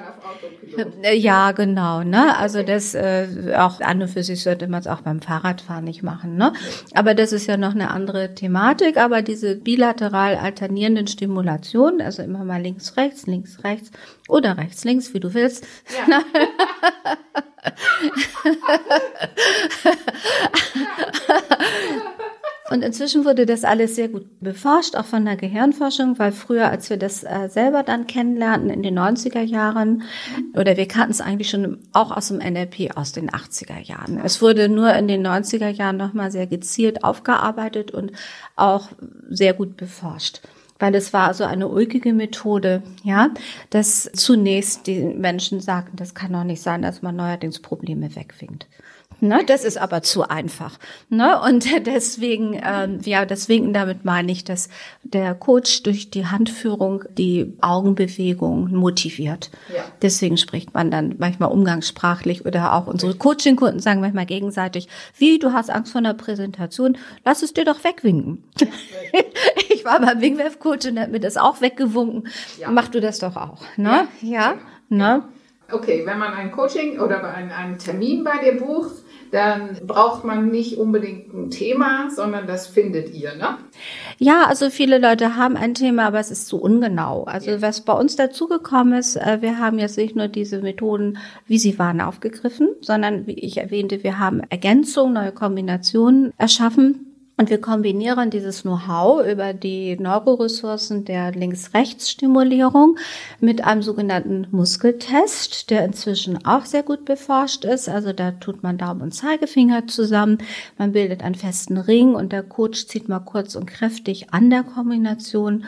Äh, 1.02 1.16
ja, 1.16 1.52
genau. 1.52 2.02
Ne? 2.02 2.36
Also 2.36 2.62
das 2.62 2.94
äh, 2.94 3.54
auch 3.56 3.80
an 3.80 4.02
und 4.02 4.08
für 4.08 4.22
sich 4.22 4.42
sollte 4.42 4.68
man 4.68 4.80
es 4.80 4.86
auch 4.86 5.00
beim 5.00 5.22
Fahrradfahren 5.22 5.84
nicht 5.84 6.02
machen. 6.02 6.36
Ne? 6.36 6.52
Aber 6.94 7.14
das 7.14 7.32
ist 7.32 7.46
ja 7.46 7.56
noch 7.56 7.74
eine 7.74 7.90
andere 7.90 8.34
Thematik. 8.34 8.98
Aber 8.98 9.22
diese 9.22 9.56
bilateral 9.56 10.36
alternierenden 10.36 11.06
Stimulationen, 11.06 12.02
also 12.02 12.22
immer 12.22 12.44
mal 12.44 12.60
links, 12.60 12.98
rechts, 12.98 13.26
links, 13.26 13.64
rechts 13.64 13.90
oder 14.28 14.58
rechts, 14.58 14.84
links, 14.84 15.14
wie 15.14 15.20
du 15.20 15.32
willst. 15.32 15.66
Ja. 16.06 16.22
Und 22.74 22.82
inzwischen 22.82 23.24
wurde 23.24 23.46
das 23.46 23.62
alles 23.62 23.94
sehr 23.94 24.08
gut 24.08 24.26
beforscht, 24.40 24.96
auch 24.96 25.04
von 25.04 25.24
der 25.24 25.36
Gehirnforschung, 25.36 26.18
weil 26.18 26.32
früher, 26.32 26.70
als 26.70 26.90
wir 26.90 26.96
das 26.96 27.22
äh, 27.22 27.48
selber 27.48 27.84
dann 27.84 28.08
kennenlernten 28.08 28.68
in 28.68 28.82
den 28.82 28.98
90er 28.98 29.42
Jahren, 29.42 30.02
oder 30.54 30.76
wir 30.76 30.88
kannten 30.88 31.12
es 31.12 31.20
eigentlich 31.20 31.50
schon 31.50 31.78
auch 31.92 32.10
aus 32.10 32.28
dem 32.28 32.38
NLP 32.38 32.96
aus 32.96 33.12
den 33.12 33.30
80er 33.30 33.78
Jahren. 33.78 34.20
Es 34.24 34.42
wurde 34.42 34.68
nur 34.68 34.92
in 34.92 35.06
den 35.06 35.24
90er 35.24 35.68
Jahren 35.68 35.96
nochmal 35.96 36.32
sehr 36.32 36.48
gezielt 36.48 37.04
aufgearbeitet 37.04 37.92
und 37.92 38.10
auch 38.56 38.88
sehr 39.30 39.54
gut 39.54 39.76
beforscht 39.76 40.40
weil 40.80 40.96
es 40.96 41.12
war 41.12 41.32
so 41.34 41.44
eine 41.44 41.68
ulkige 41.68 42.12
Methode, 42.12 42.82
ja, 43.04 43.30
dass 43.70 44.10
zunächst 44.12 44.88
die 44.88 45.02
Menschen 45.04 45.60
sagten, 45.60 45.96
das 45.96 46.14
kann 46.14 46.32
doch 46.32 46.44
nicht 46.44 46.60
sein, 46.60 46.82
dass 46.82 47.00
man 47.00 47.14
neuerdings 47.16 47.60
Probleme 47.60 48.14
wegwinkt. 48.16 48.66
Ne? 49.24 49.42
Das 49.46 49.64
ist 49.64 49.78
aber 49.78 50.02
zu 50.02 50.28
einfach. 50.28 50.78
Ne? 51.08 51.40
Und 51.40 51.66
deswegen, 51.86 52.60
ähm, 52.64 53.00
ja, 53.04 53.24
deswegen 53.24 53.72
damit 53.72 54.04
meine 54.04 54.30
ich, 54.30 54.44
dass 54.44 54.68
der 55.02 55.34
Coach 55.34 55.82
durch 55.82 56.10
die 56.10 56.26
Handführung 56.26 57.04
die 57.16 57.54
Augenbewegung 57.60 58.70
motiviert. 58.70 59.50
Ja. 59.74 59.82
Deswegen 60.02 60.36
spricht 60.36 60.74
man 60.74 60.90
dann 60.90 61.14
manchmal 61.18 61.50
umgangssprachlich 61.50 62.44
oder 62.44 62.74
auch 62.74 62.86
unsere 62.86 63.14
Coaching-Kunden 63.14 63.80
sagen 63.80 64.00
manchmal 64.00 64.26
gegenseitig, 64.26 64.88
wie, 65.16 65.38
du 65.38 65.52
hast 65.52 65.70
Angst 65.70 65.92
vor 65.92 66.00
einer 66.00 66.14
Präsentation, 66.14 66.98
lass 67.24 67.42
es 67.42 67.54
dir 67.54 67.64
doch 67.64 67.82
wegwinken. 67.82 68.44
ich 69.70 69.84
war 69.84 70.00
beim 70.00 70.20
Wingwave-Coach 70.20 70.86
und 70.88 71.00
hat 71.00 71.10
mir 71.10 71.20
das 71.20 71.36
auch 71.36 71.60
weggewunken. 71.60 72.28
Ja. 72.58 72.70
Mach 72.70 72.88
du 72.88 73.00
das 73.00 73.18
doch 73.20 73.36
auch. 73.36 73.62
Ne? 73.76 74.06
Ja. 74.20 74.30
ja. 74.30 74.54
Ne? 74.90 75.24
Okay, 75.70 76.02
wenn 76.04 76.18
man 76.18 76.34
ein 76.34 76.52
Coaching 76.52 77.00
oder 77.00 77.24
einen, 77.34 77.50
einen 77.50 77.78
Termin 77.78 78.22
bei 78.22 78.38
dir 78.38 78.58
bucht, 78.58 79.03
dann 79.34 79.78
braucht 79.84 80.24
man 80.24 80.52
nicht 80.52 80.78
unbedingt 80.78 81.34
ein 81.34 81.50
Thema, 81.50 82.08
sondern 82.08 82.46
das 82.46 82.68
findet 82.68 83.12
ihr, 83.12 83.34
ne? 83.34 83.58
Ja, 84.18 84.44
also 84.46 84.70
viele 84.70 84.98
Leute 84.98 85.34
haben 85.34 85.56
ein 85.56 85.74
Thema, 85.74 86.06
aber 86.06 86.20
es 86.20 86.30
ist 86.30 86.46
zu 86.46 86.62
ungenau. 86.62 87.24
Also 87.24 87.50
ja. 87.50 87.60
was 87.60 87.80
bei 87.80 87.94
uns 87.94 88.14
dazugekommen 88.14 88.96
ist, 88.96 89.16
äh, 89.16 89.38
wir 89.40 89.58
haben 89.58 89.80
jetzt 89.80 89.96
nicht 89.96 90.14
nur 90.14 90.28
diese 90.28 90.60
Methoden, 90.60 91.18
wie 91.46 91.58
sie 91.58 91.76
waren, 91.80 92.00
aufgegriffen, 92.00 92.68
sondern 92.80 93.26
wie 93.26 93.32
ich 93.32 93.56
erwähnte, 93.56 94.04
wir 94.04 94.20
haben 94.20 94.40
Ergänzungen, 94.50 95.14
neue 95.14 95.32
Kombinationen 95.32 96.32
erschaffen 96.38 97.13
und 97.36 97.50
wir 97.50 97.60
kombinieren 97.60 98.30
dieses 98.30 98.62
Know-how 98.62 99.26
über 99.26 99.52
die 99.52 99.96
Neuroressourcen 99.98 101.04
der 101.04 101.32
Links-Rechts-Stimulierung 101.32 102.96
mit 103.40 103.64
einem 103.64 103.82
sogenannten 103.82 104.46
Muskeltest, 104.52 105.68
der 105.70 105.84
inzwischen 105.84 106.46
auch 106.46 106.64
sehr 106.64 106.84
gut 106.84 107.04
beforscht 107.04 107.64
ist. 107.64 107.88
Also 107.88 108.12
da 108.12 108.30
tut 108.30 108.62
man 108.62 108.78
Daumen 108.78 109.02
und 109.02 109.12
Zeigefinger 109.12 109.88
zusammen. 109.88 110.38
Man 110.78 110.92
bildet 110.92 111.24
einen 111.24 111.34
festen 111.34 111.76
Ring 111.76 112.14
und 112.14 112.32
der 112.32 112.44
Coach 112.44 112.86
zieht 112.86 113.08
mal 113.08 113.18
kurz 113.18 113.56
und 113.56 113.66
kräftig 113.66 114.32
an 114.32 114.48
der 114.48 114.62
Kombination 114.62 115.64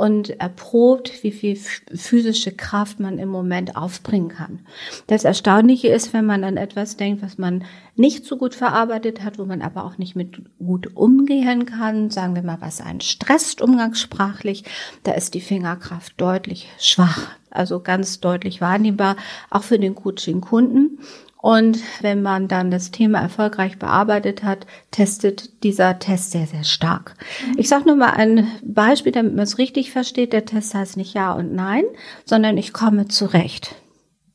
und 0.00 0.40
erprobt, 0.40 1.22
wie 1.22 1.30
viel 1.30 1.56
physische 1.56 2.52
Kraft 2.52 3.00
man 3.00 3.18
im 3.18 3.28
Moment 3.28 3.76
aufbringen 3.76 4.30
kann. 4.30 4.60
Das 5.08 5.24
Erstaunliche 5.24 5.88
ist, 5.88 6.14
wenn 6.14 6.24
man 6.24 6.42
an 6.42 6.56
etwas 6.56 6.96
denkt, 6.96 7.20
was 7.20 7.36
man 7.36 7.64
nicht 7.96 8.24
so 8.24 8.38
gut 8.38 8.54
verarbeitet 8.54 9.22
hat, 9.22 9.38
wo 9.38 9.44
man 9.44 9.60
aber 9.60 9.84
auch 9.84 9.98
nicht 9.98 10.16
mit 10.16 10.40
gut 10.58 10.96
umgehen 10.96 11.66
kann, 11.66 12.08
sagen 12.08 12.34
wir 12.34 12.42
mal, 12.42 12.62
was 12.62 12.80
einen 12.80 13.02
stresst 13.02 13.60
umgangssprachlich, 13.60 14.64
da 15.02 15.12
ist 15.12 15.34
die 15.34 15.42
Fingerkraft 15.42 16.14
deutlich 16.16 16.70
schwach, 16.78 17.28
also 17.50 17.80
ganz 17.80 18.20
deutlich 18.20 18.62
wahrnehmbar, 18.62 19.16
auch 19.50 19.64
für 19.64 19.78
den 19.78 19.94
Coaching-Kunden. 19.94 20.98
Und 21.42 21.78
wenn 22.02 22.22
man 22.22 22.48
dann 22.48 22.70
das 22.70 22.90
Thema 22.90 23.20
erfolgreich 23.20 23.78
bearbeitet 23.78 24.42
hat, 24.42 24.66
testet 24.90 25.62
dieser 25.64 25.98
Test 25.98 26.32
sehr, 26.32 26.46
sehr 26.46 26.64
stark. 26.64 27.14
Ich 27.56 27.68
sage 27.68 27.86
nur 27.86 27.96
mal 27.96 28.10
ein 28.10 28.46
Beispiel, 28.62 29.12
damit 29.12 29.34
man 29.34 29.44
es 29.44 29.58
richtig 29.58 29.90
versteht. 29.90 30.32
Der 30.32 30.44
Test 30.44 30.74
heißt 30.74 30.96
nicht 30.96 31.14
Ja 31.14 31.32
und 31.32 31.54
Nein, 31.54 31.84
sondern 32.24 32.58
ich 32.58 32.72
komme 32.72 33.08
zurecht. 33.08 33.74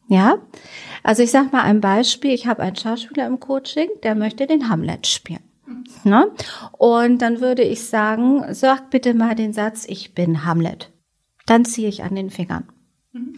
Ja, 0.07 0.37
also 1.03 1.23
ich 1.23 1.31
sage 1.31 1.49
mal 1.51 1.63
ein 1.63 1.81
Beispiel. 1.81 2.31
Ich 2.31 2.47
habe 2.47 2.63
einen 2.63 2.75
Schauspieler 2.75 3.27
im 3.27 3.39
Coaching, 3.39 3.89
der 4.03 4.15
möchte 4.15 4.47
den 4.47 4.69
Hamlet 4.69 5.07
spielen. 5.07 5.43
Ne? 6.03 6.31
Und 6.77 7.21
dann 7.21 7.41
würde 7.41 7.63
ich 7.63 7.85
sagen, 7.85 8.43
sag 8.51 8.89
bitte 8.89 9.13
mal 9.13 9.35
den 9.35 9.53
Satz, 9.53 9.85
ich 9.87 10.13
bin 10.13 10.45
Hamlet. 10.45 10.91
Dann 11.45 11.65
ziehe 11.65 11.89
ich 11.89 12.03
an 12.03 12.15
den 12.15 12.29
Fingern. 12.29 12.67
Mhm. 13.15 13.37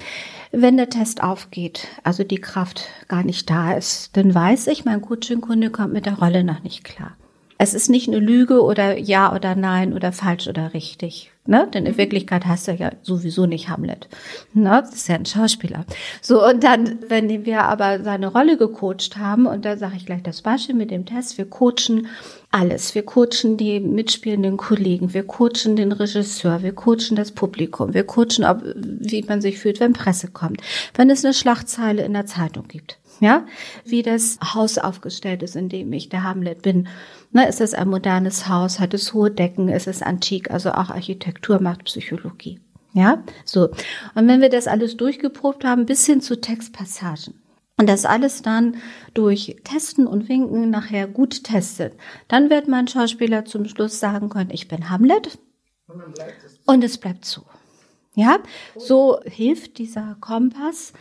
Wenn 0.51 0.77
der 0.77 0.89
Test 0.89 1.21
aufgeht, 1.21 1.87
also 2.03 2.23
die 2.23 2.41
Kraft 2.41 2.89
gar 3.07 3.23
nicht 3.23 3.49
da 3.49 3.73
ist, 3.73 4.17
dann 4.17 4.33
weiß 4.33 4.67
ich, 4.67 4.85
mein 4.85 5.01
Coaching-Kunde 5.01 5.69
kommt 5.69 5.93
mit 5.93 6.05
der 6.05 6.17
Rolle 6.17 6.43
noch 6.43 6.63
nicht 6.63 6.83
klar. 6.83 7.15
Es 7.59 7.73
ist 7.73 7.89
nicht 7.89 8.07
eine 8.07 8.19
Lüge 8.19 8.63
oder 8.63 8.97
ja 8.97 9.33
oder 9.33 9.55
nein 9.55 9.93
oder 9.93 10.11
falsch 10.11 10.47
oder 10.47 10.73
richtig. 10.73 11.31
Ne? 11.47 11.67
Denn 11.73 11.85
in 11.85 11.93
mhm. 11.93 11.97
Wirklichkeit 11.97 12.45
heißt 12.45 12.67
er 12.67 12.75
ja 12.75 12.91
sowieso 13.01 13.45
nicht 13.45 13.69
Hamlet. 13.69 14.07
Ne? 14.53 14.69
Das 14.69 14.93
ist 14.93 15.07
ja 15.07 15.15
ein 15.15 15.25
Schauspieler. 15.25 15.85
So, 16.21 16.45
und 16.45 16.63
dann, 16.63 16.99
wenn 17.07 17.45
wir 17.45 17.63
aber 17.63 18.03
seine 18.03 18.27
Rolle 18.27 18.57
gecoacht 18.57 19.17
haben, 19.17 19.47
und 19.47 19.65
da 19.65 19.77
sage 19.77 19.95
ich 19.97 20.05
gleich 20.05 20.23
das 20.23 20.41
Beispiel 20.41 20.75
mit 20.75 20.91
dem 20.91 21.05
Test, 21.05 21.37
wir 21.37 21.45
coachen 21.45 22.07
alles. 22.51 22.95
Wir 22.95 23.03
coachen 23.03 23.57
die 23.57 23.79
mitspielenden 23.79 24.57
Kollegen, 24.57 25.13
wir 25.13 25.23
coachen 25.23 25.75
den 25.75 25.91
Regisseur, 25.91 26.63
wir 26.63 26.73
coachen 26.73 27.15
das 27.15 27.31
Publikum, 27.31 27.93
wir 27.93 28.03
coachen, 28.05 28.45
ob, 28.45 28.61
wie 28.75 29.23
man 29.23 29.41
sich 29.41 29.59
fühlt, 29.59 29.79
wenn 29.79 29.93
Presse 29.93 30.29
kommt, 30.29 30.61
wenn 30.95 31.09
es 31.09 31.25
eine 31.25 31.33
Schlagzeile 31.33 32.03
in 32.03 32.13
der 32.13 32.25
Zeitung 32.25 32.67
gibt. 32.67 32.99
Ja, 33.19 33.45
wie 33.83 34.03
das 34.03 34.37
Haus 34.53 34.77
aufgestellt 34.77 35.41
ist, 35.41 35.55
in 35.55 35.69
dem 35.69 35.91
ich 35.91 36.09
der 36.09 36.23
Hamlet 36.23 36.61
bin. 36.61 36.87
Ne, 37.31 37.47
ist 37.47 37.61
es 37.61 37.73
ein 37.73 37.87
modernes 37.87 38.47
Haus? 38.47 38.79
Hat 38.79 38.93
es 38.93 39.11
hohe 39.11 39.31
Decken? 39.31 39.69
Ist 39.69 39.87
es 39.87 40.03
antik? 40.03 40.51
Also 40.51 40.71
auch 40.71 40.91
Architektur 41.37 41.61
macht 41.61 41.83
Psychologie. 41.85 42.59
Ja, 42.93 43.23
so. 43.45 43.69
Und 44.15 44.27
wenn 44.27 44.41
wir 44.41 44.49
das 44.49 44.67
alles 44.67 44.97
durchgeprobt 44.97 45.63
haben, 45.63 45.85
bis 45.85 46.05
hin 46.05 46.21
zu 46.21 46.41
Textpassagen, 46.41 47.35
und 47.79 47.87
das 47.87 48.05
alles 48.05 48.41
dann 48.41 48.77
durch 49.13 49.57
Testen 49.63 50.07
und 50.07 50.29
Winken 50.29 50.71
nachher 50.71 51.07
gut 51.07 51.43
testet, 51.43 51.93
dann 52.27 52.49
wird 52.49 52.67
mein 52.67 52.87
Schauspieler 52.87 53.45
zum 53.45 53.67
Schluss 53.67 53.99
sagen 53.99 54.29
können, 54.29 54.49
ich 54.49 54.67
bin 54.67 54.89
Hamlet. 54.89 55.37
Und, 55.87 56.01
es, 56.17 56.59
und 56.65 56.83
es 56.83 56.97
bleibt 56.97 57.23
so. 57.25 57.43
Ja, 58.15 58.39
so 58.75 59.19
hilft 59.23 59.77
dieser 59.77 60.17
Kompass, 60.19 60.93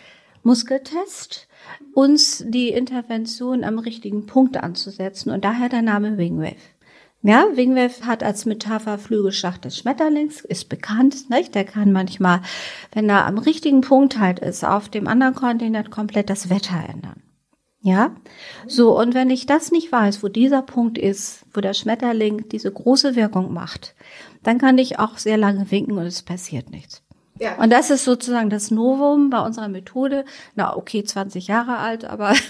Muskeltest, 0.43 1.49
uns 1.95 2.45
die 2.47 2.69
Intervention 2.69 3.65
am 3.65 3.79
richtigen 3.79 4.27
Punkt 4.27 4.59
anzusetzen 4.59 5.31
und 5.31 5.47
daher 5.47 5.71
der 5.71 5.81
Name 5.81 6.19
Wingwave. 6.19 6.57
Ja, 7.27 7.45
Wingwave 7.55 8.07
hat 8.07 8.23
als 8.23 8.47
Metapher 8.47 8.99
Flügelschacht 8.99 9.65
des 9.65 9.77
Schmetterlings, 9.79 10.43
ist 10.43 10.69
bekannt, 10.69 11.29
nicht? 11.29 11.57
Der 11.57 11.65
kann 11.65 11.91
manchmal, 11.91 12.41
wenn 12.93 13.09
er 13.09 13.27
am 13.27 13.39
richtigen 13.39 13.81
Punkt 13.81 14.21
halt 14.21 14.39
ist, 14.39 14.65
auf 14.65 14.89
dem 14.89 15.09
anderen 15.09 15.35
Kontinent 15.35 15.91
komplett 15.91 16.31
das 16.31 16.51
Wetter 16.51 16.81
ändern. 16.89 17.25
Ja, 17.81 18.15
so, 18.69 18.97
und 18.97 19.15
wenn 19.15 19.29
ich 19.31 19.47
das 19.47 19.73
nicht 19.73 19.91
weiß, 19.91 20.23
wo 20.23 20.29
dieser 20.29 20.63
Punkt 20.63 20.99
ist, 20.99 21.45
wo 21.53 21.61
der 21.61 21.75
Schmetterling 21.75 22.49
diese 22.49 22.71
große 22.71 23.17
Wirkung 23.17 23.53
macht, 23.53 23.97
dann 24.45 24.59
kann 24.59 24.79
ich 24.79 25.01
auch 25.01 25.19
sehr 25.19 25.37
lange 25.37 25.69
winken 25.73 25.99
und 25.99 26.07
es 26.07 26.23
passiert 26.23 26.71
nichts. 26.71 27.03
Ja. 27.41 27.57
Und 27.57 27.71
das 27.71 27.91
ist 27.91 28.05
sozusagen 28.05 28.51
das 28.51 28.71
Novum 28.71 29.31
bei 29.31 29.41
unserer 29.41 29.69
Methode. 29.69 30.25
Na, 30.55 30.77
okay, 30.77 31.03
20 31.03 31.49
Jahre 31.49 31.79
alt, 31.79 32.05
aber 32.05 32.35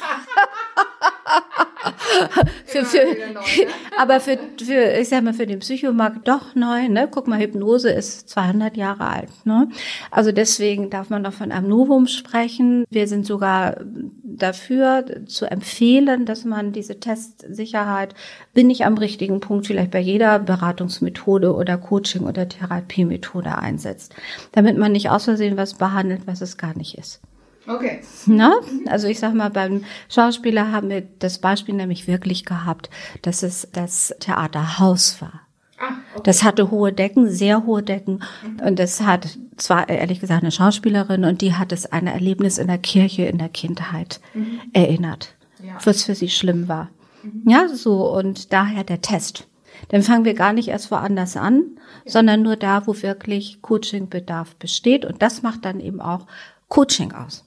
für, 2.64 2.84
für, 2.84 3.04
neu, 3.32 3.32
ne? 3.32 3.40
aber 3.98 4.20
für, 4.20 4.38
für, 4.62 4.98
ich 4.98 5.08
sag 5.08 5.22
mal, 5.22 5.34
für 5.34 5.46
den 5.46 5.60
Psychomarkt 5.60 6.26
doch 6.28 6.54
neu, 6.54 6.88
ne? 6.88 7.08
Guck 7.10 7.28
mal, 7.28 7.38
Hypnose 7.38 7.90
ist 7.90 8.28
200 8.28 8.76
Jahre 8.76 9.06
alt, 9.06 9.30
ne? 9.44 9.68
Also 10.10 10.32
deswegen 10.32 10.90
darf 10.90 11.10
man 11.10 11.22
noch 11.22 11.32
von 11.32 11.52
einem 11.52 11.68
Novum 11.68 12.06
sprechen. 12.06 12.84
Wir 12.90 13.08
sind 13.08 13.26
sogar 13.26 13.76
dafür 14.22 15.04
zu 15.26 15.46
empfehlen, 15.46 16.26
dass 16.26 16.44
man 16.44 16.72
diese 16.72 17.00
Testsicherheit, 17.00 18.14
bin 18.52 18.70
ich 18.70 18.84
am 18.84 18.98
richtigen 18.98 19.40
Punkt, 19.40 19.66
vielleicht 19.66 19.90
bei 19.90 20.00
jeder 20.00 20.38
Beratungsmethode 20.38 21.54
oder 21.54 21.78
Coaching 21.78 22.22
oder 22.22 22.48
Therapiemethode 22.48 23.56
einsetzt, 23.56 24.14
damit 24.52 24.76
man 24.76 24.92
nicht 24.92 25.10
aus 25.10 25.24
Versehen 25.24 25.56
was 25.56 25.74
behandelt, 25.74 26.22
was 26.26 26.40
es 26.40 26.56
gar 26.56 26.76
nicht 26.76 26.98
ist. 26.98 27.20
Okay. 27.66 28.00
Na? 28.26 28.54
Also 28.86 29.08
ich 29.08 29.18
sag 29.18 29.34
mal, 29.34 29.50
beim 29.50 29.84
Schauspieler 30.08 30.72
haben 30.72 30.88
wir 30.88 31.02
das 31.18 31.38
Beispiel 31.38 31.74
nämlich 31.74 32.06
wirklich 32.06 32.44
gehabt, 32.44 32.90
dass 33.22 33.42
es 33.42 33.68
das 33.72 34.14
Theaterhaus 34.20 35.20
war. 35.20 35.46
Ah, 35.78 35.96
okay. 36.14 36.22
Das 36.24 36.42
hatte 36.42 36.70
hohe 36.70 36.92
Decken, 36.92 37.28
sehr 37.28 37.66
hohe 37.66 37.82
Decken. 37.82 38.22
Mhm. 38.42 38.66
Und 38.66 38.78
das 38.78 39.02
hat 39.02 39.38
zwar 39.56 39.88
ehrlich 39.88 40.20
gesagt 40.20 40.42
eine 40.42 40.52
Schauspielerin 40.52 41.24
und 41.24 41.42
die 41.42 41.54
hat 41.54 41.72
es 41.72 41.90
an 41.90 42.06
ein 42.06 42.14
Erlebnis 42.14 42.58
in 42.58 42.68
der 42.68 42.78
Kirche 42.78 43.24
in 43.24 43.38
der 43.38 43.48
Kindheit 43.48 44.20
mhm. 44.32 44.60
erinnert, 44.72 45.34
ja. 45.62 45.76
was 45.84 46.04
für 46.04 46.14
sie 46.14 46.30
schlimm 46.30 46.68
war. 46.68 46.88
Mhm. 47.22 47.42
Ja, 47.46 47.68
so 47.68 48.10
und 48.10 48.52
daher 48.52 48.84
der 48.84 49.02
Test. 49.02 49.48
Dann 49.88 50.02
fangen 50.02 50.24
wir 50.24 50.34
gar 50.34 50.54
nicht 50.54 50.68
erst 50.68 50.90
woanders 50.90 51.36
an, 51.36 51.62
ja. 52.04 52.12
sondern 52.12 52.42
nur 52.42 52.56
da, 52.56 52.86
wo 52.86 53.02
wirklich 53.02 53.60
Coachingbedarf 53.60 54.56
besteht. 54.56 55.04
Und 55.04 55.20
das 55.20 55.42
macht 55.42 55.66
dann 55.66 55.80
eben 55.80 56.00
auch 56.00 56.26
Coaching 56.68 57.12
aus. 57.12 57.45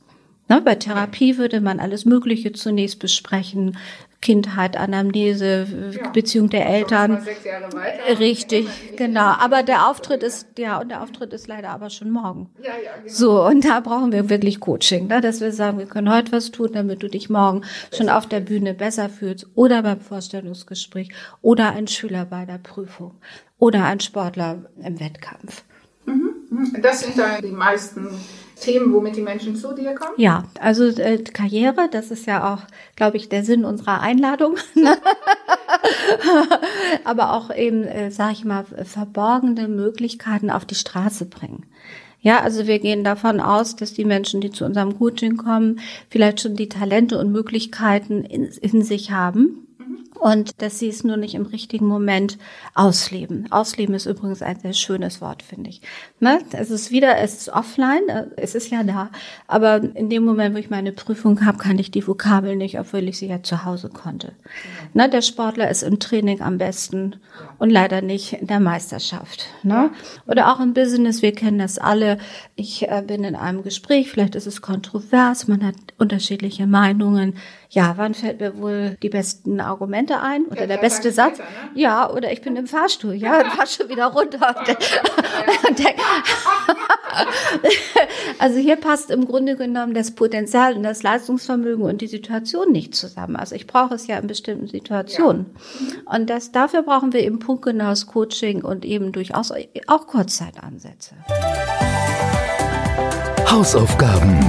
Ne, 0.49 0.61
bei 0.61 0.75
Therapie 0.75 1.37
würde 1.37 1.61
man 1.61 1.79
alles 1.79 2.05
Mögliche 2.05 2.51
zunächst 2.51 2.99
besprechen. 2.99 3.77
Kindheit, 4.21 4.75
Anamnese, 4.75 5.65
ja, 5.91 6.09
Beziehung 6.09 6.49
der 6.49 6.67
Eltern. 6.67 7.25
Richtig, 8.19 8.67
genau. 8.97 9.21
Aber 9.39 9.63
der 9.63 9.87
Auftritt 9.87 10.23
ist, 10.23 10.47
ja, 10.57 10.81
und 10.81 10.89
der 10.89 11.01
Auftritt 11.01 11.31
ist 11.31 11.47
leider 11.47 11.69
aber 11.69 11.89
schon 11.89 12.09
morgen. 12.09 12.49
Ja, 12.61 12.71
ja, 12.71 12.97
genau. 13.01 13.13
So, 13.13 13.45
und 13.45 13.63
da 13.63 13.79
brauchen 13.79 14.11
wir 14.11 14.29
wirklich 14.29 14.59
Coaching, 14.59 15.07
ne? 15.07 15.21
dass 15.21 15.39
wir 15.39 15.53
sagen, 15.53 15.77
wir 15.77 15.85
können 15.85 16.11
heute 16.11 16.33
was 16.33 16.51
tun, 16.51 16.71
damit 16.73 17.01
du 17.01 17.07
dich 17.07 17.29
morgen 17.29 17.61
schon 17.95 18.09
auf 18.09 18.27
der 18.27 18.41
Bühne 18.41 18.73
besser 18.73 19.07
fühlst 19.07 19.47
oder 19.55 19.83
beim 19.83 20.01
Vorstellungsgespräch 20.01 21.09
oder 21.41 21.71
ein 21.71 21.87
Schüler 21.87 22.25
bei 22.25 22.45
der 22.45 22.57
Prüfung 22.57 23.13
oder 23.57 23.85
ein 23.85 24.01
Sportler 24.01 24.65
im 24.83 24.99
Wettkampf. 24.99 25.63
Mhm. 26.05 26.75
Das 26.81 27.01
sind 27.01 27.17
da 27.17 27.39
die 27.39 27.51
meisten 27.51 28.09
Themen, 28.59 28.93
womit 28.93 29.15
die 29.15 29.21
Menschen 29.21 29.55
zu 29.55 29.73
dir 29.73 29.95
kommen? 29.95 30.13
Ja, 30.17 30.43
also 30.59 30.85
äh, 30.85 31.17
Karriere, 31.23 31.89
das 31.91 32.11
ist 32.11 32.25
ja 32.25 32.53
auch, 32.53 32.61
glaube 32.95 33.17
ich, 33.17 33.29
der 33.29 33.43
Sinn 33.43 33.65
unserer 33.65 34.01
Einladung. 34.01 34.57
Aber 37.03 37.33
auch 37.33 37.55
eben, 37.55 37.83
äh, 37.83 38.11
sage 38.11 38.33
ich 38.33 38.45
mal, 38.45 38.65
verborgene 38.83 39.67
Möglichkeiten 39.67 40.49
auf 40.49 40.65
die 40.65 40.75
Straße 40.75 41.25
bringen. 41.25 41.65
Ja, 42.21 42.41
also 42.41 42.67
wir 42.67 42.79
gehen 42.79 43.03
davon 43.03 43.39
aus, 43.39 43.77
dass 43.77 43.93
die 43.93 44.03
Menschen, 44.03 44.41
die 44.41 44.51
zu 44.51 44.65
unserem 44.65 44.97
Coaching 44.97 45.37
kommen, 45.37 45.79
vielleicht 46.09 46.41
schon 46.41 46.55
die 46.55 46.67
Talente 46.67 47.17
und 47.17 47.31
Möglichkeiten 47.31 48.23
in, 48.23 48.45
in 48.45 48.81
sich 48.81 49.11
haben 49.11 49.68
und 50.19 50.61
dass 50.61 50.79
sie 50.79 50.89
es 50.89 51.03
nur 51.03 51.17
nicht 51.17 51.33
im 51.33 51.45
richtigen 51.45 51.87
Moment 51.87 52.37
ausleben. 52.73 53.47
Ausleben 53.51 53.95
ist 53.95 54.05
übrigens 54.05 54.41
ein 54.41 54.59
sehr 54.59 54.73
schönes 54.73 55.21
Wort, 55.21 55.43
finde 55.43 55.69
ich. 55.69 55.81
Ne? 56.19 56.39
Es 56.51 56.69
ist 56.69 56.91
wieder, 56.91 57.17
es 57.17 57.35
ist 57.35 57.49
offline, 57.49 58.07
äh, 58.09 58.25
es 58.35 58.53
ist 58.53 58.69
ja 58.69 58.83
da, 58.83 59.09
aber 59.47 59.77
in 59.95 60.09
dem 60.09 60.25
Moment, 60.25 60.55
wo 60.55 60.59
ich 60.59 60.69
meine 60.69 60.91
Prüfung 60.91 61.45
habe, 61.45 61.57
kann 61.57 61.79
ich 61.79 61.91
die 61.91 62.05
Vokabel 62.05 62.55
nicht, 62.55 62.79
obwohl 62.79 63.07
ich 63.07 63.17
sie 63.17 63.27
ja 63.27 63.41
zu 63.41 63.63
Hause 63.63 63.89
konnte. 63.89 64.33
Ja. 64.93 65.03
Ne? 65.03 65.09
Der 65.09 65.21
Sportler 65.21 65.69
ist 65.69 65.83
im 65.83 65.99
Training 65.99 66.41
am 66.41 66.57
besten 66.57 67.15
und 67.57 67.69
leider 67.69 68.01
nicht 68.01 68.33
in 68.33 68.47
der 68.47 68.59
Meisterschaft. 68.59 69.45
Ne? 69.63 69.91
Oder 70.27 70.51
auch 70.51 70.59
im 70.59 70.73
Business, 70.73 71.21
wir 71.21 71.33
kennen 71.33 71.59
das 71.59 71.77
alle. 71.77 72.17
Ich 72.55 72.87
äh, 72.87 73.03
bin 73.05 73.23
in 73.23 73.35
einem 73.35 73.63
Gespräch, 73.63 74.11
vielleicht 74.11 74.35
ist 74.35 74.47
es 74.47 74.61
kontrovers, 74.61 75.47
man 75.47 75.65
hat 75.65 75.75
unterschiedliche 75.97 76.67
Meinungen 76.67 77.35
ja, 77.71 77.93
wann 77.97 78.15
fällt 78.15 78.39
mir 78.39 78.57
wohl 78.57 78.97
die 79.03 79.09
besten 79.09 79.59
Argumente 79.59 80.08
ein 80.17 80.45
oder 80.45 80.61
ja, 80.61 80.67
der 80.67 80.77
beste 80.77 81.11
Satz? 81.11 81.35
Später, 81.35 81.49
ne? 81.49 81.81
Ja, 81.81 82.09
oder 82.09 82.31
ich 82.31 82.41
bin 82.41 82.55
im 82.55 82.67
Fahrstuhl, 82.67 83.13
ja, 83.13 83.41
und 83.41 83.51
fahr 83.51 83.67
schon 83.67 83.89
wieder 83.89 84.07
runter. 84.07 84.55
also 88.39 88.57
hier 88.57 88.75
passt 88.75 89.11
im 89.11 89.25
Grunde 89.25 89.55
genommen 89.55 89.93
das 89.93 90.11
Potenzial 90.11 90.75
und 90.75 90.83
das 90.83 91.03
Leistungsvermögen 91.03 91.85
und 91.85 92.01
die 92.01 92.07
Situation 92.07 92.71
nicht 92.71 92.95
zusammen. 92.95 93.35
Also 93.35 93.55
ich 93.55 93.67
brauche 93.67 93.95
es 93.95 94.07
ja 94.07 94.17
in 94.17 94.27
bestimmten 94.27 94.67
Situationen. 94.67 95.47
Ja. 96.05 96.15
Und 96.15 96.29
das, 96.29 96.51
dafür 96.51 96.83
brauchen 96.83 97.13
wir 97.13 97.21
eben 97.21 97.39
punktgenaues 97.39 98.07
Coaching 98.07 98.63
und 98.63 98.85
eben 98.85 99.11
durchaus 99.11 99.51
auch 99.87 100.07
Kurzzeitansätze. 100.07 101.15
Hausaufgaben 103.49 104.39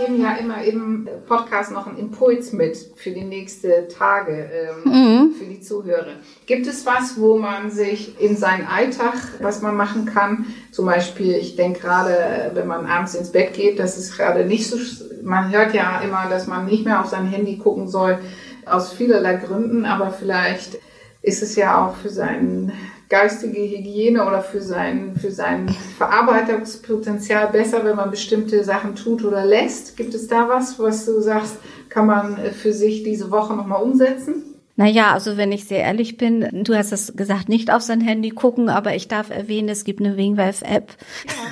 geben 0.00 0.20
ja 0.20 0.34
immer 0.34 0.62
im 0.62 1.08
Podcast 1.26 1.72
noch 1.72 1.86
einen 1.86 1.98
Impuls 1.98 2.52
mit 2.52 2.76
für 2.96 3.10
die 3.10 3.24
nächsten 3.24 3.88
Tage, 3.88 4.50
ähm, 4.52 4.92
mhm. 4.92 5.34
für 5.34 5.44
die 5.44 5.60
Zuhörer. 5.60 6.14
Gibt 6.46 6.66
es 6.66 6.86
was, 6.86 7.18
wo 7.20 7.38
man 7.38 7.70
sich 7.70 8.20
in 8.20 8.36
seinen 8.36 8.66
Alltag, 8.66 9.14
was 9.40 9.62
man 9.62 9.76
machen 9.76 10.06
kann? 10.06 10.46
Zum 10.72 10.86
Beispiel, 10.86 11.34
ich 11.34 11.56
denke 11.56 11.80
gerade, 11.80 12.50
wenn 12.54 12.66
man 12.66 12.86
abends 12.86 13.14
ins 13.14 13.32
Bett 13.32 13.54
geht, 13.54 13.78
das 13.78 13.98
ist 13.98 14.16
gerade 14.16 14.44
nicht 14.44 14.66
so, 14.66 14.76
man 15.22 15.52
hört 15.52 15.74
ja 15.74 16.00
immer, 16.00 16.26
dass 16.28 16.46
man 16.46 16.66
nicht 16.66 16.84
mehr 16.84 17.00
auf 17.00 17.06
sein 17.06 17.26
Handy 17.26 17.58
gucken 17.58 17.88
soll, 17.88 18.18
aus 18.66 18.92
vielerlei 18.92 19.36
Gründen, 19.36 19.84
aber 19.84 20.10
vielleicht 20.10 20.78
ist 21.22 21.42
es 21.42 21.56
ja 21.56 21.84
auch 21.84 21.96
für 21.96 22.10
seinen 22.10 22.72
geistige 23.10 23.60
Hygiene 23.60 24.24
oder 24.24 24.40
für 24.40 24.62
sein, 24.62 25.14
für 25.20 25.32
sein 25.32 25.68
Verarbeitungspotenzial 25.98 27.48
besser, 27.48 27.84
wenn 27.84 27.96
man 27.96 28.10
bestimmte 28.10 28.64
Sachen 28.64 28.94
tut 28.94 29.24
oder 29.24 29.44
lässt? 29.44 29.96
Gibt 29.96 30.14
es 30.14 30.28
da 30.28 30.48
was, 30.48 30.78
was 30.78 31.04
du 31.04 31.20
sagst, 31.20 31.56
kann 31.88 32.06
man 32.06 32.38
für 32.52 32.72
sich 32.72 33.02
diese 33.02 33.30
Woche 33.30 33.54
nochmal 33.54 33.82
umsetzen? 33.82 34.44
Naja, 34.76 35.12
also 35.12 35.36
wenn 35.36 35.52
ich 35.52 35.66
sehr 35.66 35.80
ehrlich 35.80 36.16
bin, 36.16 36.64
du 36.64 36.74
hast 36.74 36.92
es 36.92 37.14
gesagt, 37.14 37.50
nicht 37.50 37.70
auf 37.70 37.82
sein 37.82 38.00
Handy 38.00 38.30
gucken, 38.30 38.70
aber 38.70 38.94
ich 38.94 39.08
darf 39.08 39.28
erwähnen, 39.28 39.68
es 39.68 39.84
gibt 39.84 40.00
eine 40.00 40.16
Wingwave-App. 40.16 40.96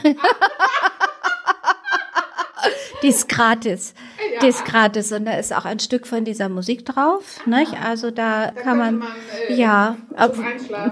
Ja. 0.05 0.15
Die 3.03 3.09
ist 3.09 3.29
gratis. 3.29 3.95
Ja. 4.35 4.41
Die 4.41 4.47
ist 4.49 4.65
gratis 4.65 5.13
und 5.13 5.25
da 5.25 5.33
ist 5.33 5.55
auch 5.55 5.65
ein 5.65 5.79
Stück 5.79 6.07
von 6.07 6.25
dieser 6.25 6.49
Musik 6.49 6.85
drauf. 6.85 7.41
Nicht? 7.47 7.75
Also 7.83 8.11
da, 8.11 8.51
da 8.51 8.61
kann 8.61 8.79
man, 8.79 8.99
man 8.99 9.09
äh, 9.49 9.55
ja, 9.55 9.97
ab, 10.17 10.37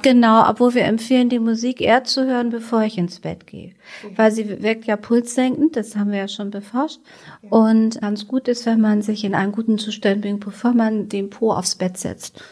genau, 0.03 0.49
obwohl 0.49 0.75
wir 0.75 0.85
empfehlen, 0.85 1.29
die 1.29 1.39
Musik 1.39 1.81
eher 1.81 2.05
zu 2.05 2.27
hören, 2.27 2.51
bevor 2.51 2.83
ich 2.83 2.99
ins 2.99 3.21
Bett 3.21 3.47
gehe. 3.47 3.73
Okay. 4.05 4.13
Weil 4.17 4.33
sie 4.33 4.63
wirkt 4.63 4.85
ja 4.85 4.97
pulssenkend, 4.97 5.77
das 5.77 5.97
haben 5.97 6.13
wir 6.13 6.19
ja 6.19 6.29
schon 6.29 6.51
beforscht. 6.51 7.01
Okay. 7.43 7.55
Und 7.55 8.01
ganz 8.01 8.29
gut 8.29 8.49
ist, 8.49 8.67
wenn 8.67 8.81
man 8.81 9.03
sich 9.03 9.25
in 9.25 9.35
einen 9.35 9.53
guten 9.53 9.79
Zustand 9.79 10.23
bringt, 10.23 10.45
bevor 10.45 10.73
man 10.73 11.09
den 11.09 11.31
Po 11.31 11.53
aufs 11.53 11.75
Bett 11.75 11.99
setzt. 11.99 12.43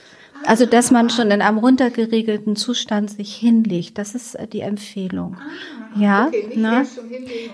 Also, 0.47 0.67
dass 0.67 0.91
man 0.91 1.11
schon 1.11 1.31
in 1.31 1.41
einem 1.41 1.59
runtergeregelten 1.59 2.57
Zustand 2.57 3.11
sich 3.11 3.35
hinlegt, 3.35 3.99
das 3.99 4.15
ist 4.15 4.35
äh, 4.35 4.47
die 4.47 4.61
Empfehlung. 4.61 5.37
Ah, 5.39 6.01
ja, 6.01 6.27
okay, 6.27 6.51
ne? 6.57 6.87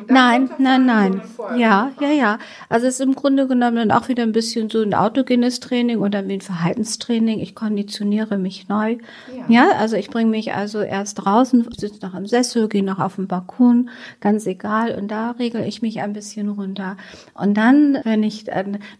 Nein, 0.08 0.50
nein, 0.58 0.86
nein. 0.86 1.20
Ja, 1.56 1.92
ja, 2.00 2.08
ja. 2.08 2.38
Also 2.68 2.86
es 2.86 2.94
ist 2.94 3.00
im 3.00 3.14
Grunde 3.14 3.46
genommen 3.46 3.76
dann 3.76 3.90
auch 3.90 4.08
wieder 4.08 4.22
ein 4.22 4.32
bisschen 4.32 4.70
so 4.70 4.80
ein 4.80 4.94
autogenes 4.94 5.60
Training 5.60 5.98
oder 5.98 6.26
wie 6.26 6.34
ein 6.34 6.40
Verhaltenstraining. 6.40 7.40
Ich 7.40 7.54
konditioniere 7.54 8.38
mich 8.38 8.68
neu. 8.68 8.96
Ja, 9.36 9.44
ja 9.48 9.70
also 9.78 9.96
ich 9.96 10.08
bringe 10.08 10.30
mich 10.30 10.54
also 10.54 10.80
erst 10.80 11.24
draußen, 11.24 11.68
sitze 11.76 12.04
noch 12.04 12.14
im 12.14 12.26
Sessel, 12.26 12.68
gehe 12.68 12.82
noch 12.82 12.98
auf 12.98 13.16
den 13.16 13.26
Balkon, 13.26 13.90
ganz 14.20 14.46
egal. 14.46 14.94
Und 14.98 15.08
da 15.08 15.32
regel 15.32 15.62
ich 15.64 15.82
mich 15.82 16.00
ein 16.00 16.14
bisschen 16.14 16.48
runter. 16.48 16.96
Und 17.34 17.54
dann, 17.54 17.98
wenn 18.04 18.22
ich, 18.22 18.46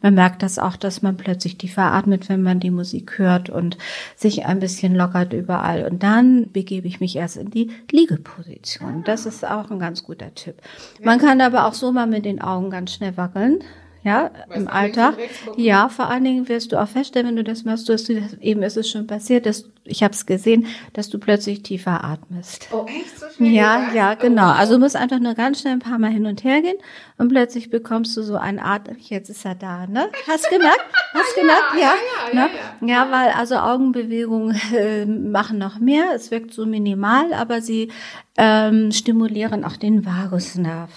man 0.03 0.15
merkt 0.15 0.43
das 0.43 0.59
auch, 0.59 0.77
dass 0.77 1.01
man 1.01 1.17
plötzlich 1.17 1.57
tiefer 1.57 1.93
atmet, 1.93 2.29
wenn 2.29 2.43
man 2.43 2.61
die 2.61 2.71
Musik 2.71 3.19
hört 3.19 3.49
und 3.49 3.70
sich 4.17 4.47
ein 4.47 4.61
bisschen 4.61 4.95
lockert 4.95 5.33
überall. 5.33 5.85
Und 5.85 6.03
dann 6.03 6.51
begebe 6.53 6.89
ich 6.89 7.01
mich 7.01 7.17
erst 7.17 7.37
in 7.37 7.51
die 7.51 7.71
Liegeposition. 7.91 9.03
Das 9.05 9.27
ist 9.27 9.45
auch 9.47 9.71
ein 9.71 9.79
ganz 9.79 10.05
guter 10.05 10.35
Tipp. 10.35 10.57
Man 11.03 11.19
kann 11.19 11.41
aber 11.41 11.67
auch 11.67 11.75
so 11.75 11.93
mal 11.93 12.07
mit 12.07 12.25
den 12.25 12.41
Augen 12.41 12.71
ganz 12.71 12.95
schnell 12.95 13.17
wackeln 13.17 13.61
ja, 14.03 14.31
weißt 14.49 14.61
im 14.61 14.69
Alltag. 14.69 15.17
Ja, 15.57 15.89
vor 15.89 16.09
allen 16.09 16.25
Dingen 16.25 16.49
wirst 16.49 16.73
du 16.73 16.81
auch 16.81 16.89
feststellen, 16.89 17.29
wenn 17.29 17.37
du 17.37 17.45
das 17.45 17.65
machst, 17.65 17.89
du 17.89 17.93
hast, 17.93 18.09
eben 18.09 18.63
ist 18.63 18.77
es 18.77 18.89
schon 18.89 19.07
passiert, 19.07 19.45
dass 19.45 19.67
ich 19.85 20.03
habe 20.03 20.15
es 20.15 20.25
gesehen, 20.25 20.67
dass 20.93 21.09
du 21.11 21.19
plötzlich 21.19 21.63
tiefer 21.63 22.05
atmest. 22.05 22.69
Oh, 22.73 22.87
echt 22.87 23.19
so 23.19 23.27
schnell? 23.35 23.53
Ja, 23.53 23.93
ja, 23.93 24.15
genau. 24.15 24.49
Oh. 24.49 24.55
Also 24.55 24.75
du 24.75 24.81
musst 24.81 24.97
einfach 24.97 25.19
nur 25.19 25.35
ganz 25.35 25.61
schnell 25.61 25.75
ein 25.75 25.81
paar 25.81 25.99
Mal 25.99 26.11
hin 26.11 26.27
und 26.27 26.45
her 26.45 26.63
gehen 26.63 26.77
und 27.19 27.29
plötzlich 27.29 27.71
bekommst 27.71 28.17
du 28.17 28.23
so 28.23 28.37
ein 28.37 28.59
Atem. 28.59 28.97
Jetzt 28.99 29.29
ist 29.31 29.45
er 29.45 29.55
da, 29.55 29.87
ne? 29.87 30.09
Hast 30.27 30.49
gemerkt? 30.49 30.85
Hast 31.13 31.37
ja, 31.37 31.43
gemerkt? 31.43 31.63
Ja, 31.75 31.81
ja, 31.81 31.93
ja, 32.33 32.47
ne? 32.47 32.51
ja, 32.81 32.87
ja, 32.87 33.11
weil 33.11 33.31
also 33.31 33.57
Augenbewegungen 33.57 34.59
äh, 34.75 35.05
machen 35.07 35.59
noch 35.59 35.79
mehr. 35.79 36.05
Es 36.15 36.31
wirkt 36.31 36.55
so 36.55 36.67
minimal, 36.67 37.33
aber 37.33 37.61
sie 37.61 37.91
ähm, 38.37 38.93
stimulieren 38.93 39.65
auch 39.65 39.77
den 39.77 40.07
Vagusnerv. 40.07 40.91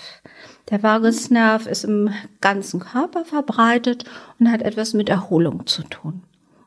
Der 0.69 0.82
Vagusnerv 0.82 1.67
ist 1.67 1.84
im 1.84 2.10
ganzen 2.41 2.80
Körper 2.80 3.26
verbreitet 3.26 4.06
und 4.39 4.52
hat 4.52 4.62
etwas 4.62 4.93
mit 4.93 5.10
Erholung 5.10 5.67
zu 5.67 5.84
tun. 5.84 6.23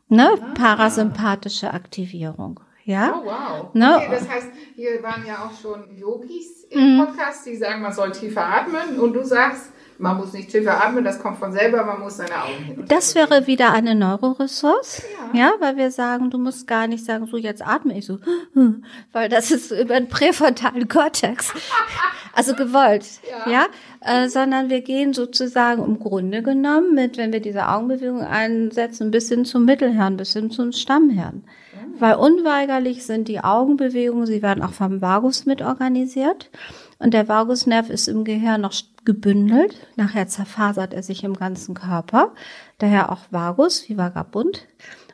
Ne? 0.09 0.35
Ah. 0.41 0.55
Parasympathische 0.55 1.73
Aktivierung. 1.73 2.61
Ja. 2.85 3.21
Oh, 3.21 3.27
wow. 3.27 3.75
Ne? 3.75 3.97
Okay, 3.97 4.09
das 4.13 4.29
heißt, 4.29 4.49
hier 4.77 5.03
waren 5.03 5.27
ja 5.27 5.45
auch 5.45 5.61
schon 5.61 5.97
Yogis 5.97 6.65
im 6.71 6.95
mhm. 6.95 7.05
Podcast, 7.05 7.45
die 7.47 7.57
sagen, 7.57 7.83
man 7.83 7.93
soll 7.93 8.13
tiefer 8.13 8.47
atmen 8.47 9.01
und 9.01 9.13
du 9.13 9.25
sagst, 9.25 9.73
man 9.99 10.17
muss 10.17 10.33
nicht 10.33 10.51
tiefer 10.51 10.83
atmen, 10.85 11.05
das 11.05 11.21
kommt 11.21 11.39
von 11.39 11.53
selber, 11.53 11.85
man 11.85 12.01
muss 12.01 12.17
seine 12.17 12.43
Augen 12.43 12.65
hin. 12.65 12.85
Das 12.89 13.15
wäre 13.15 13.47
wieder 13.47 13.73
eine 13.73 13.95
Neuroressource, 13.95 15.03
ja. 15.33 15.41
ja, 15.41 15.53
weil 15.61 15.77
wir 15.77 15.91
sagen, 15.91 16.31
du 16.31 16.39
musst 16.39 16.67
gar 16.67 16.87
nicht 16.87 17.05
sagen, 17.05 17.27
so 17.27 17.37
jetzt 17.37 17.67
atme 17.67 17.97
ich 17.97 18.07
so, 18.07 18.19
weil 19.13 19.29
das 19.29 19.51
ist 19.51 19.71
über 19.71 19.95
den 19.95 20.09
präfrontalen 20.09 20.89
Kortex, 20.89 21.53
also 22.33 22.55
gewollt, 22.55 23.07
ja, 23.47 23.51
ja? 23.51 23.67
Äh, 24.01 24.29
sondern 24.29 24.71
wir 24.71 24.83
gehen 24.83 25.15
sozusagen 25.15 25.85
im 25.85 25.99
Grunde 25.99 26.43
genommen 26.43 26.95
mit, 26.95 27.17
wenn 27.17 27.33
wir 27.33 27.41
diese 27.41 27.69
Augenbewegung 27.69 28.21
einsetzen, 28.21 29.11
bis 29.11 29.29
hin 29.29 29.45
zum 29.45 29.65
Mittelhirn, 29.65 30.17
bis 30.17 30.33
hin 30.33 30.51
zum 30.51 30.73
Stammhirn. 30.73 31.43
Mhm. 31.75 32.01
Weil 32.01 32.15
unweigerlich 32.15 33.05
sind 33.05 33.27
die 33.27 33.41
Augenbewegungen, 33.41 34.27
sie 34.27 34.43
werden 34.43 34.63
auch 34.63 34.75
vom 34.75 35.01
Vagus 35.01 35.47
mit 35.47 35.61
organisiert. 35.61 36.51
Und 36.99 37.15
der 37.15 37.27
Vagusnerv 37.27 37.91
ist 37.91 38.07
im 38.07 38.25
Gehirn 38.25 38.61
noch 38.61 38.73
gebündelt. 39.07 39.75
Nachher 39.97 40.29
zerfasert 40.29 40.93
er 40.93 41.03
sich 41.03 41.25
im 41.25 41.35
ganzen 41.35 41.75
Körper. 41.75 42.35
Daher 42.79 43.11
auch 43.11 43.21
Vagus, 43.31 43.89
wie 43.89 43.97
Vagabund. 43.97 44.67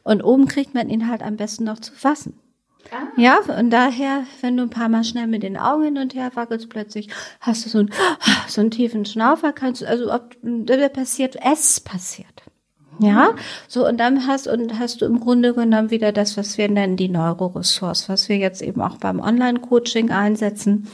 Und 0.02 0.22
oben 0.24 0.48
kriegt 0.48 0.74
man 0.74 0.90
ihn 0.90 1.08
halt 1.08 1.22
am 1.22 1.36
besten 1.36 1.64
noch 1.64 1.78
zu 1.78 1.92
fassen. 1.92 2.34
Ah. 2.90 3.06
Ja, 3.16 3.38
und 3.58 3.70
daher, 3.70 4.24
wenn 4.40 4.56
du 4.56 4.64
ein 4.64 4.70
paar 4.70 4.88
Mal 4.88 5.04
schnell 5.04 5.28
mit 5.28 5.44
den 5.44 5.56
Augen 5.56 5.84
hin 5.84 5.98
und 5.98 6.14
her 6.14 6.32
wackelst, 6.34 6.68
plötzlich 6.68 7.08
hast 7.40 7.64
du 7.64 7.68
so 7.68 7.78
einen, 7.78 7.90
so 8.48 8.60
einen 8.60 8.72
tiefen 8.72 9.04
Schnaufer, 9.04 9.52
kannst 9.52 9.82
du, 9.82 9.86
also 9.86 10.12
ob, 10.12 10.36
da 10.42 10.88
passiert, 10.88 11.36
es 11.40 11.78
passiert. 11.78 12.42
Ja, 12.98 13.34
so 13.68 13.88
und 13.88 13.98
dann 13.98 14.26
hast 14.26 14.46
und 14.46 14.78
hast 14.78 15.00
du 15.00 15.06
im 15.06 15.18
Grunde 15.18 15.54
genommen 15.54 15.90
wieder 15.90 16.12
das, 16.12 16.36
was 16.36 16.58
wir 16.58 16.68
nennen 16.68 16.96
die 16.96 17.08
Neuroressource, 17.08 18.08
was 18.08 18.28
wir 18.28 18.36
jetzt 18.36 18.62
eben 18.62 18.82
auch 18.82 18.96
beim 18.98 19.18
Online-Coaching 19.18 20.10
einsetzen. 20.10 20.88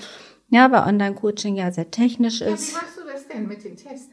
Ja, 0.51 0.71
weil 0.71 0.89
Online-Coaching 0.89 1.57
ja 1.57 1.71
sehr 1.71 1.91
technisch 1.91 2.41
ist. 2.41 2.73
Ja, 2.73 2.81
wie 2.81 2.85
machst 2.85 2.99
du 2.99 3.13
das 3.13 3.29
denn 3.29 3.49
mit 3.49 3.65
dem 3.65 3.77
Test? 3.77 4.11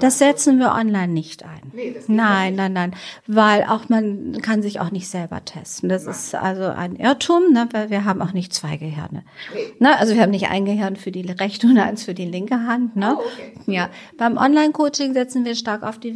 Das 0.00 0.18
setzen 0.18 0.58
wir 0.60 0.72
online 0.72 1.12
nicht 1.12 1.42
ein. 1.44 1.72
Nee, 1.72 1.92
das 1.92 2.08
nein, 2.08 2.54
nein, 2.54 2.72
nein, 2.72 2.94
weil 3.26 3.64
auch 3.64 3.88
man 3.88 4.40
kann 4.40 4.62
sich 4.62 4.78
auch 4.78 4.92
nicht 4.92 5.08
selber 5.08 5.44
testen. 5.44 5.88
Das 5.88 6.04
nein. 6.04 6.14
ist 6.14 6.34
also 6.34 6.64
ein 6.64 6.94
Irrtum, 6.94 7.52
ne, 7.52 7.68
weil 7.72 7.90
wir 7.90 8.04
haben 8.04 8.22
auch 8.22 8.32
nicht 8.32 8.54
zwei 8.54 8.76
Gehirne. 8.76 9.24
Nee. 9.52 9.72
Ne, 9.80 9.98
also 9.98 10.14
wir 10.14 10.22
haben 10.22 10.30
nicht 10.30 10.48
ein 10.48 10.64
Gehirn 10.64 10.94
für 10.94 11.10
die 11.10 11.28
rechte 11.28 11.66
und 11.66 11.78
eins 11.78 12.04
für 12.04 12.14
die 12.14 12.24
linke 12.24 12.66
Hand. 12.66 12.94
Ne? 12.94 13.16
Oh, 13.18 13.22
okay. 13.22 13.52
Ja, 13.66 13.90
beim 14.16 14.36
Online-Coaching 14.36 15.12
setzen 15.12 15.44
wir 15.44 15.56
stark 15.56 15.82
auf 15.82 15.98
die 15.98 16.10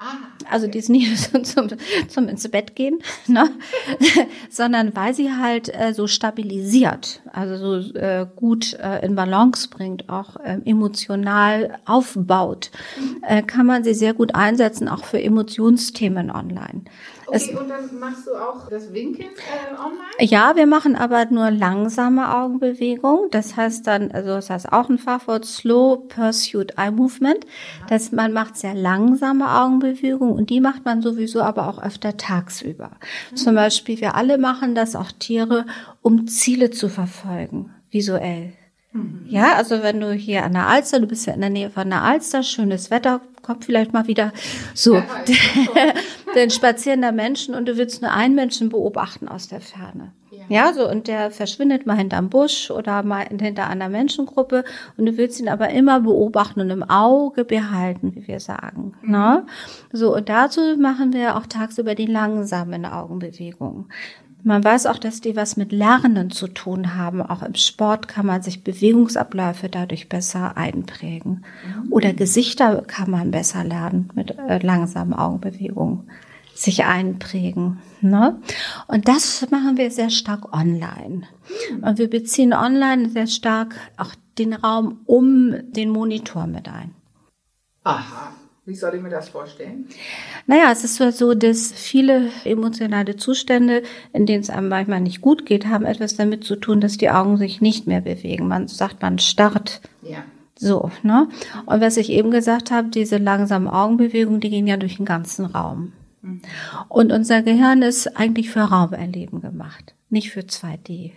Wingwave-Musik. 0.00 0.02
Ah, 0.02 0.16
also 0.50 0.66
die 0.66 0.78
ist 0.78 0.88
nicht 0.88 1.18
zum, 1.46 1.68
zum 2.08 2.28
ins 2.28 2.48
Bett 2.48 2.74
gehen, 2.74 3.00
ne? 3.26 3.50
sondern 4.50 4.94
weil 4.96 5.14
sie 5.14 5.32
halt 5.32 5.68
äh, 5.68 5.92
so 5.92 6.06
stabilisiert, 6.06 7.20
also 7.32 7.80
so 7.80 7.94
äh, 7.98 8.26
gut 8.34 8.74
äh, 8.74 9.04
in 9.04 9.14
Balance 9.14 9.68
bringt, 9.68 10.08
auch 10.08 10.36
äh, 10.36 10.58
emotional 10.64 11.78
aufbaut, 11.84 12.70
äh, 13.22 13.42
kann 13.42 13.66
man 13.66 13.84
sie 13.84 13.94
sehr 13.94 14.14
gut 14.14 14.34
einsetzen, 14.34 14.88
auch 14.88 15.04
für 15.04 15.22
Emotionsthemen 15.22 16.30
online. 16.30 16.84
Okay, 17.32 17.56
und 17.56 17.68
dann 17.68 17.98
machst 17.98 18.26
du 18.26 18.34
auch 18.34 18.68
das 18.68 18.92
Winken 18.92 19.24
äh, 19.24 19.74
online? 19.74 20.00
Ja, 20.18 20.56
wir 20.56 20.66
machen 20.66 20.96
aber 20.96 21.26
nur 21.26 21.50
langsame 21.50 22.34
Augenbewegung. 22.34 23.28
Das 23.30 23.56
heißt 23.56 23.86
dann, 23.86 24.10
also 24.10 24.28
das 24.30 24.50
heißt 24.50 24.72
auch 24.72 24.88
ein 24.88 24.98
Fachwort 24.98 25.44
Slow 25.44 26.08
Pursuit 26.08 26.72
Eye 26.76 26.90
Movement. 26.90 27.46
Das, 27.88 28.12
man 28.12 28.32
macht 28.32 28.56
sehr 28.56 28.74
langsame 28.74 29.50
Augenbewegung 29.50 30.32
und 30.32 30.50
die 30.50 30.60
macht 30.60 30.84
man 30.84 31.02
sowieso 31.02 31.42
aber 31.42 31.68
auch 31.68 31.82
öfter 31.82 32.16
tagsüber. 32.16 32.90
Mhm. 33.30 33.36
Zum 33.36 33.54
Beispiel, 33.54 34.00
wir 34.00 34.14
alle 34.14 34.38
machen 34.38 34.74
das, 34.74 34.96
auch 34.96 35.12
Tiere, 35.12 35.66
um 36.02 36.26
Ziele 36.26 36.70
zu 36.70 36.88
verfolgen, 36.88 37.74
visuell. 37.90 38.52
Mhm. 38.92 39.26
Ja, 39.28 39.54
also 39.54 39.82
wenn 39.82 40.00
du 40.00 40.12
hier 40.12 40.44
an 40.44 40.52
der 40.52 40.66
Alster, 40.66 40.98
du 40.98 41.06
bist 41.06 41.26
ja 41.26 41.34
in 41.34 41.40
der 41.40 41.50
Nähe 41.50 41.70
von 41.70 41.88
der 41.88 42.02
Alster, 42.02 42.42
schönes 42.42 42.90
Wetter, 42.90 43.20
kommt 43.42 43.64
vielleicht 43.64 43.92
mal 43.92 44.06
wieder 44.06 44.32
so, 44.74 44.96
ja, 44.96 45.04
denn 46.34 46.50
spazieren 46.50 47.02
da 47.02 47.12
Menschen 47.12 47.54
und 47.54 47.66
du 47.66 47.76
willst 47.76 48.02
nur 48.02 48.10
einen 48.10 48.34
Menschen 48.34 48.68
beobachten 48.68 49.28
aus 49.28 49.48
der 49.48 49.60
Ferne. 49.60 50.12
Ja. 50.30 50.44
ja, 50.48 50.72
so 50.72 50.88
und 50.88 51.08
der 51.08 51.32
verschwindet 51.32 51.86
mal 51.86 51.96
hinterm 51.96 52.30
Busch 52.30 52.70
oder 52.70 53.02
mal 53.02 53.26
hinter 53.26 53.66
einer 53.66 53.88
Menschengruppe 53.88 54.64
und 54.96 55.06
du 55.06 55.16
willst 55.16 55.40
ihn 55.40 55.48
aber 55.48 55.70
immer 55.70 56.00
beobachten 56.00 56.60
und 56.60 56.70
im 56.70 56.82
Auge 56.84 57.44
behalten, 57.44 58.14
wie 58.14 58.28
wir 58.28 58.38
sagen. 58.38 58.94
Mhm. 59.02 59.10
Ne? 59.10 59.46
So 59.92 60.14
und 60.14 60.28
dazu 60.28 60.76
machen 60.78 61.12
wir 61.12 61.36
auch 61.36 61.46
tagsüber 61.46 61.96
die 61.96 62.06
langsamen 62.06 62.86
Augenbewegungen. 62.86 63.86
Man 64.42 64.64
weiß 64.64 64.86
auch, 64.86 64.98
dass 64.98 65.20
die 65.20 65.36
was 65.36 65.56
mit 65.56 65.72
Lernen 65.72 66.30
zu 66.30 66.48
tun 66.48 66.94
haben. 66.94 67.22
Auch 67.22 67.42
im 67.42 67.54
Sport 67.54 68.08
kann 68.08 68.26
man 68.26 68.42
sich 68.42 68.64
Bewegungsabläufe 68.64 69.68
dadurch 69.68 70.08
besser 70.08 70.56
einprägen. 70.56 71.44
Mhm. 71.84 71.92
Oder 71.92 72.12
Gesichter 72.12 72.82
kann 72.86 73.10
man 73.10 73.30
besser 73.30 73.64
lernen 73.64 74.10
mit 74.14 74.36
äh, 74.38 74.58
langsamen 74.58 75.14
Augenbewegungen 75.14 76.10
sich 76.54 76.84
einprägen. 76.84 77.78
Ne? 78.00 78.38
Und 78.86 79.08
das 79.08 79.46
machen 79.50 79.76
wir 79.76 79.90
sehr 79.90 80.10
stark 80.10 80.52
online. 80.54 81.22
Mhm. 81.70 81.84
Und 81.84 81.98
wir 81.98 82.10
beziehen 82.10 82.52
online 82.52 83.08
sehr 83.08 83.26
stark 83.26 83.74
auch 83.96 84.14
den 84.38 84.52
Raum 84.52 85.00
um 85.06 85.54
den 85.72 85.90
Monitor 85.90 86.46
mit 86.46 86.68
ein. 86.68 86.94
Aha. 87.84 88.32
Wie 88.70 88.76
soll 88.76 88.94
ich 88.94 89.02
mir 89.02 89.10
das 89.10 89.30
vorstellen? 89.30 89.88
Naja, 90.46 90.70
es 90.70 90.84
ist 90.84 90.94
so, 91.18 91.34
dass 91.34 91.72
viele 91.72 92.30
emotionale 92.44 93.16
Zustände, 93.16 93.82
in 94.12 94.26
denen 94.26 94.42
es 94.42 94.48
einem 94.48 94.68
manchmal 94.68 95.00
nicht 95.00 95.20
gut 95.20 95.44
geht, 95.44 95.66
haben 95.66 95.84
etwas 95.84 96.14
damit 96.14 96.44
zu 96.44 96.54
tun, 96.54 96.80
dass 96.80 96.96
die 96.96 97.10
Augen 97.10 97.36
sich 97.36 97.60
nicht 97.60 97.88
mehr 97.88 98.00
bewegen. 98.00 98.46
Man 98.46 98.68
sagt, 98.68 99.02
man 99.02 99.18
starrt. 99.18 99.80
Ja. 100.02 100.18
So, 100.54 100.92
ne? 101.02 101.28
Und 101.66 101.80
was 101.80 101.96
ich 101.96 102.10
eben 102.10 102.30
gesagt 102.30 102.70
habe, 102.70 102.90
diese 102.90 103.16
langsamen 103.16 103.66
Augenbewegungen, 103.66 104.40
die 104.40 104.50
gehen 104.50 104.68
ja 104.68 104.76
durch 104.76 104.98
den 104.98 105.06
ganzen 105.06 105.46
Raum. 105.46 105.92
Mhm. 106.22 106.40
Und 106.88 107.10
unser 107.10 107.42
Gehirn 107.42 107.82
ist 107.82 108.16
eigentlich 108.16 108.50
für 108.50 108.60
Raumerleben 108.60 109.40
gemacht, 109.40 109.96
nicht 110.10 110.30
für 110.30 110.42
2D. 110.42 111.10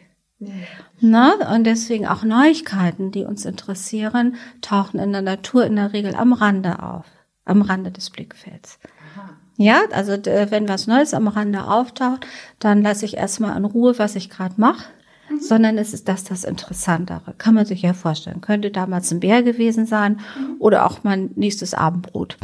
Na, 0.99 1.35
und 1.53 1.65
deswegen 1.65 2.07
auch 2.07 2.23
Neuigkeiten, 2.23 3.11
die 3.11 3.25
uns 3.25 3.45
interessieren, 3.45 4.37
tauchen 4.61 4.99
in 4.99 5.11
der 5.11 5.21
Natur 5.21 5.65
in 5.65 5.75
der 5.75 5.93
Regel 5.93 6.15
am 6.15 6.33
Rande 6.33 6.81
auf 6.81 7.05
am 7.45 7.61
Rande 7.61 7.91
des 7.91 8.09
Blickfelds. 8.09 8.79
Aha. 9.15 9.29
Ja, 9.57 9.83
also 9.91 10.13
wenn 10.13 10.67
was 10.67 10.87
Neues 10.87 11.13
am 11.13 11.27
Rande 11.27 11.65
auftaucht, 11.65 12.25
dann 12.59 12.81
lasse 12.81 13.05
ich 13.05 13.17
erstmal 13.17 13.55
in 13.55 13.65
Ruhe, 13.65 13.97
was 13.99 14.15
ich 14.15 14.29
gerade 14.29 14.55
mache. 14.57 14.85
Mhm. 15.29 15.39
Sondern 15.39 15.77
es 15.77 15.93
ist 15.93 16.07
das 16.07 16.23
das 16.23 16.43
Interessantere. 16.43 17.33
Kann 17.37 17.53
man 17.53 17.65
sich 17.65 17.81
ja 17.81 17.93
vorstellen. 17.93 18.41
Könnte 18.41 18.71
damals 18.71 19.11
ein 19.11 19.19
Bär 19.19 19.43
gewesen 19.43 19.85
sein 19.85 20.19
mhm. 20.37 20.55
oder 20.59 20.85
auch 20.85 21.03
mein 21.03 21.31
nächstes 21.35 21.73
Abendbrot. 21.73 22.37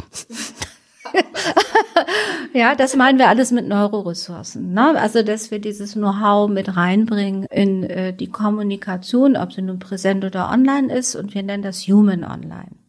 ja, 2.54 2.74
das 2.74 2.96
meinen 2.96 3.18
wir 3.18 3.28
alles 3.28 3.50
mit 3.50 3.66
Neuroressourcen. 3.66 4.72
Ne? 4.72 4.98
Also, 4.98 5.22
dass 5.22 5.50
wir 5.50 5.58
dieses 5.58 5.94
Know-how 5.94 6.48
mit 6.48 6.76
reinbringen 6.76 7.44
in 7.50 7.82
äh, 7.84 8.12
die 8.14 8.28
Kommunikation, 8.28 9.36
ob 9.36 9.52
sie 9.52 9.62
nun 9.62 9.78
präsent 9.78 10.24
oder 10.24 10.50
online 10.50 10.92
ist. 10.94 11.16
Und 11.16 11.34
wir 11.34 11.42
nennen 11.42 11.62
das 11.62 11.80
Human 11.82 12.24
Online. 12.24 12.79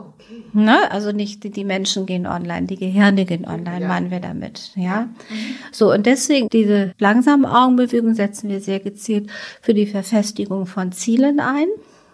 Okay. 0.00 0.44
Ne? 0.52 0.90
Also 0.90 1.12
nicht 1.12 1.44
die, 1.44 1.50
die 1.50 1.64
Menschen 1.64 2.06
gehen 2.06 2.26
online, 2.26 2.66
die 2.66 2.76
Gehirne 2.76 3.24
gehen 3.24 3.46
online, 3.46 3.82
ja. 3.82 3.88
meinen 3.88 4.10
wir 4.10 4.20
damit. 4.20 4.72
Ja. 4.76 5.02
Mhm. 5.02 5.10
So, 5.72 5.92
und 5.92 6.06
deswegen 6.06 6.48
diese 6.48 6.94
langsamen 6.98 7.46
Augenbewegungen 7.46 8.14
setzen 8.14 8.48
wir 8.48 8.60
sehr 8.60 8.80
gezielt 8.80 9.30
für 9.60 9.74
die 9.74 9.86
Verfestigung 9.86 10.66
von 10.66 10.92
Zielen 10.92 11.40
ein. 11.40 11.66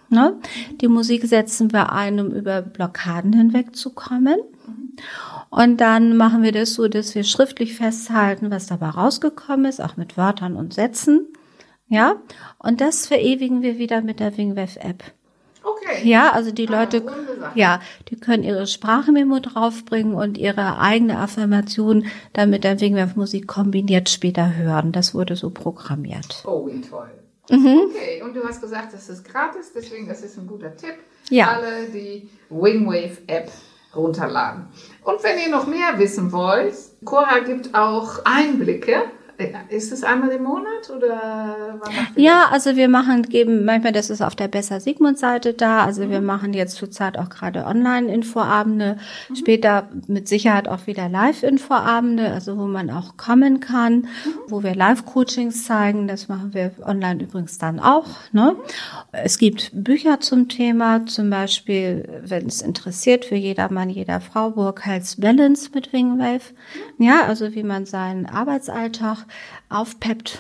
Ne? 0.08 0.36
Die 0.80 0.88
Musik 0.88 1.26
setzen 1.26 1.72
wir 1.72 1.92
ein, 1.92 2.20
um 2.20 2.30
über 2.30 2.62
Blockaden 2.62 3.32
hinwegzukommen. 3.32 4.38
Mhm. 4.66 4.96
Und 5.50 5.80
dann 5.80 6.16
machen 6.16 6.42
wir 6.42 6.52
das 6.52 6.74
so, 6.74 6.88
dass 6.88 7.14
wir 7.14 7.24
schriftlich 7.24 7.74
festhalten, 7.74 8.50
was 8.50 8.66
dabei 8.66 8.90
rausgekommen 8.90 9.66
ist, 9.66 9.80
auch 9.80 9.96
mit 9.96 10.16
Wörtern 10.16 10.56
und 10.56 10.74
Sätzen. 10.74 11.26
Ja, 11.88 12.16
und 12.58 12.80
das 12.80 13.06
verewigen 13.06 13.62
wir 13.62 13.78
wieder 13.78 14.02
mit 14.02 14.18
der 14.18 14.36
Wingwave 14.36 14.80
App. 14.80 15.04
Ja, 16.04 16.32
also 16.32 16.50
die 16.50 16.68
ah, 16.68 16.80
Leute, 16.80 17.02
ja, 17.54 17.80
die 18.08 18.16
können 18.16 18.42
ihre 18.42 18.66
Sprachmemo 18.66 19.40
draufbringen 19.40 20.14
und 20.14 20.38
ihre 20.38 20.78
eigene 20.78 21.18
Affirmation 21.18 22.06
dann 22.32 22.50
mit 22.50 22.64
der 22.64 22.80
Wingwerf-Musik 22.80 23.46
kombiniert 23.46 24.08
später 24.08 24.56
hören. 24.56 24.92
Das 24.92 25.14
wurde 25.14 25.36
so 25.36 25.50
programmiert. 25.50 26.44
Oh, 26.46 26.66
wie 26.66 26.80
toll. 26.80 27.10
Mhm. 27.50 27.90
Okay, 27.90 28.22
und 28.22 28.34
du 28.34 28.42
hast 28.44 28.60
gesagt, 28.60 28.92
das 28.92 29.08
ist 29.08 29.24
gratis, 29.24 29.72
deswegen 29.74 30.08
das 30.08 30.22
ist 30.22 30.36
ein 30.36 30.46
guter 30.46 30.76
Tipp. 30.76 30.94
Ja. 31.30 31.48
Alle 31.48 31.88
die 31.88 32.28
Wingwave-App 32.50 33.50
runterladen. 33.94 34.66
Und 35.04 35.22
wenn 35.22 35.38
ihr 35.38 35.48
noch 35.48 35.66
mehr 35.66 35.98
wissen 35.98 36.32
wollt, 36.32 36.74
Cora 37.04 37.40
gibt 37.40 37.74
auch 37.74 38.24
Einblicke 38.24 39.04
ist 39.68 39.92
es 39.92 40.02
einmal 40.02 40.30
im 40.30 40.44
Monat 40.44 40.90
oder 40.94 41.78
Ja, 42.14 42.46
also 42.50 42.76
wir 42.76 42.88
machen, 42.88 43.22
geben 43.22 43.64
manchmal, 43.64 43.92
das 43.92 44.08
ist 44.08 44.22
auf 44.22 44.34
der 44.34 44.48
Besser 44.48 44.80
Sigmund 44.80 45.18
Seite 45.18 45.52
da. 45.52 45.84
Also 45.84 46.04
mhm. 46.04 46.10
wir 46.10 46.20
machen 46.20 46.54
jetzt 46.54 46.76
zurzeit 46.76 47.18
auch 47.18 47.28
gerade 47.28 47.66
Online-Infoabende. 47.66 48.98
Mhm. 49.28 49.36
Später 49.36 49.88
mit 50.06 50.28
Sicherheit 50.28 50.68
auch 50.68 50.86
wieder 50.86 51.08
Live-Infoabende, 51.08 52.32
also 52.32 52.56
wo 52.56 52.66
man 52.66 52.90
auch 52.90 53.16
kommen 53.16 53.60
kann, 53.60 53.94
mhm. 53.94 54.06
wo 54.48 54.62
wir 54.62 54.74
Live-Coachings 54.74 55.64
zeigen. 55.64 56.08
Das 56.08 56.28
machen 56.28 56.54
wir 56.54 56.72
online 56.84 57.22
übrigens 57.22 57.58
dann 57.58 57.78
auch. 57.78 58.08
Ne? 58.32 58.56
Mhm. 58.56 58.62
Es 59.12 59.38
gibt 59.38 59.70
Bücher 59.74 60.20
zum 60.20 60.48
Thema, 60.48 61.04
zum 61.06 61.28
Beispiel, 61.28 62.22
wenn 62.24 62.46
es 62.46 62.62
interessiert, 62.62 63.26
für 63.26 63.36
jedermann, 63.36 63.90
jeder 63.90 64.20
Frau, 64.20 64.50
Burkhalls 64.50 65.20
Balance 65.20 65.70
mit 65.74 65.92
Wingwave. 65.92 66.54
Mhm. 66.98 67.06
Ja, 67.06 67.24
also 67.26 67.54
wie 67.54 67.62
man 67.62 67.84
seinen 67.84 68.26
Arbeitsalltag 68.26 69.25
aufpeppt. 69.68 70.38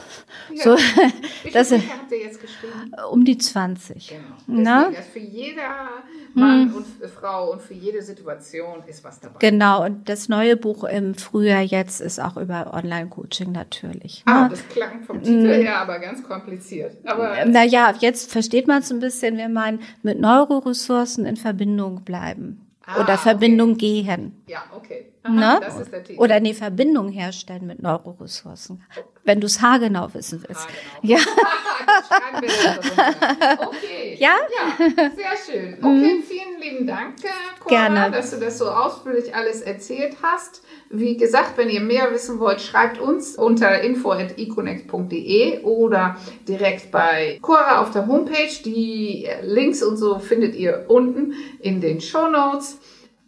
Ja. 0.52 0.64
So, 0.64 0.76
Wie 1.42 1.50
das 1.50 1.68
viele 1.68 1.82
habt 1.82 2.12
ihr 2.12 2.18
jetzt 2.18 2.40
geschrieben? 2.40 2.92
Um 3.10 3.24
die 3.24 3.38
20. 3.38 4.08
Genau. 4.08 4.22
Na? 4.64 4.92
für 5.12 5.18
jeder 5.18 5.88
Mann 6.34 6.68
hm. 6.70 6.76
und 6.76 6.86
Frau 7.10 7.52
und 7.52 7.62
für 7.62 7.74
jede 7.74 8.02
Situation 8.02 8.82
ist 8.86 9.02
was 9.04 9.20
dabei. 9.20 9.38
Genau, 9.38 9.84
und 9.84 10.08
das 10.08 10.28
neue 10.28 10.56
Buch 10.56 10.84
im 10.84 11.14
Frühjahr 11.14 11.62
jetzt 11.62 12.00
ist 12.00 12.20
auch 12.20 12.36
über 12.36 12.74
Online-Coaching 12.74 13.52
natürlich. 13.52 14.22
Ah, 14.26 14.44
ne? 14.44 14.48
das 14.50 14.68
klang 14.68 15.02
vom 15.02 15.22
Titel 15.22 15.54
hm. 15.54 15.62
her 15.62 15.78
aber 15.78 15.98
ganz 15.98 16.22
kompliziert. 16.22 16.96
Aber 17.04 17.44
naja, 17.46 17.94
jetzt 18.00 18.30
versteht 18.30 18.66
man 18.66 18.82
es 18.82 18.92
ein 18.92 19.00
bisschen, 19.00 19.36
wenn 19.38 19.52
man 19.52 19.80
mit 20.02 20.20
Neuroressourcen 20.20 21.24
in 21.26 21.36
Verbindung 21.36 22.02
bleiben 22.04 22.66
ah, 22.84 23.00
oder 23.00 23.18
Verbindung 23.18 23.72
okay. 23.72 24.02
gehen. 24.02 24.44
Ja, 24.48 24.62
okay. 24.72 25.06
Aha, 25.24 25.32
ne? 25.32 25.58
Das 25.60 25.80
ist 25.80 25.92
der 25.92 26.04
Titel. 26.04 26.20
Oder 26.20 26.36
eine 26.36 26.54
Verbindung 26.54 27.10
herstellen 27.10 27.66
mit 27.66 27.82
Neuroressourcen. 27.82 28.80
Wenn 29.24 29.40
du 29.40 29.46
es 29.46 29.60
haargenau 29.60 30.14
wissen 30.14 30.44
willst. 30.46 30.68
Haargenau. 30.68 31.02
Ja. 31.02 31.18
okay. 33.66 34.14
Ja? 34.18 34.36
Ja, 34.56 34.76
sehr 35.10 35.36
schön. 35.44 35.74
Okay, 35.78 35.88
mhm. 35.88 36.22
vielen 36.22 36.60
lieben 36.60 36.86
Dank, 36.86 37.16
Cora, 37.58 37.68
Gerne. 37.68 38.10
dass 38.10 38.30
du 38.30 38.38
das 38.38 38.58
so 38.58 38.68
ausführlich 38.68 39.34
alles 39.34 39.62
erzählt 39.62 40.16
hast. 40.22 40.62
Wie 40.90 41.16
gesagt, 41.16 41.58
wenn 41.58 41.68
ihr 41.68 41.80
mehr 41.80 42.12
wissen 42.12 42.38
wollt, 42.38 42.60
schreibt 42.60 43.00
uns 43.00 43.36
unter 43.36 43.80
info.econnect.de 43.80 45.62
oder 45.62 46.16
direkt 46.46 46.92
bei 46.92 47.38
Cora 47.42 47.82
auf 47.82 47.90
der 47.90 48.06
Homepage. 48.06 48.62
Die 48.64 49.28
Links 49.42 49.82
und 49.82 49.96
so 49.96 50.18
findet 50.18 50.54
ihr 50.54 50.84
unten 50.88 51.34
in 51.60 51.80
den 51.80 52.00
Show 52.00 52.28
Notes. 52.28 52.78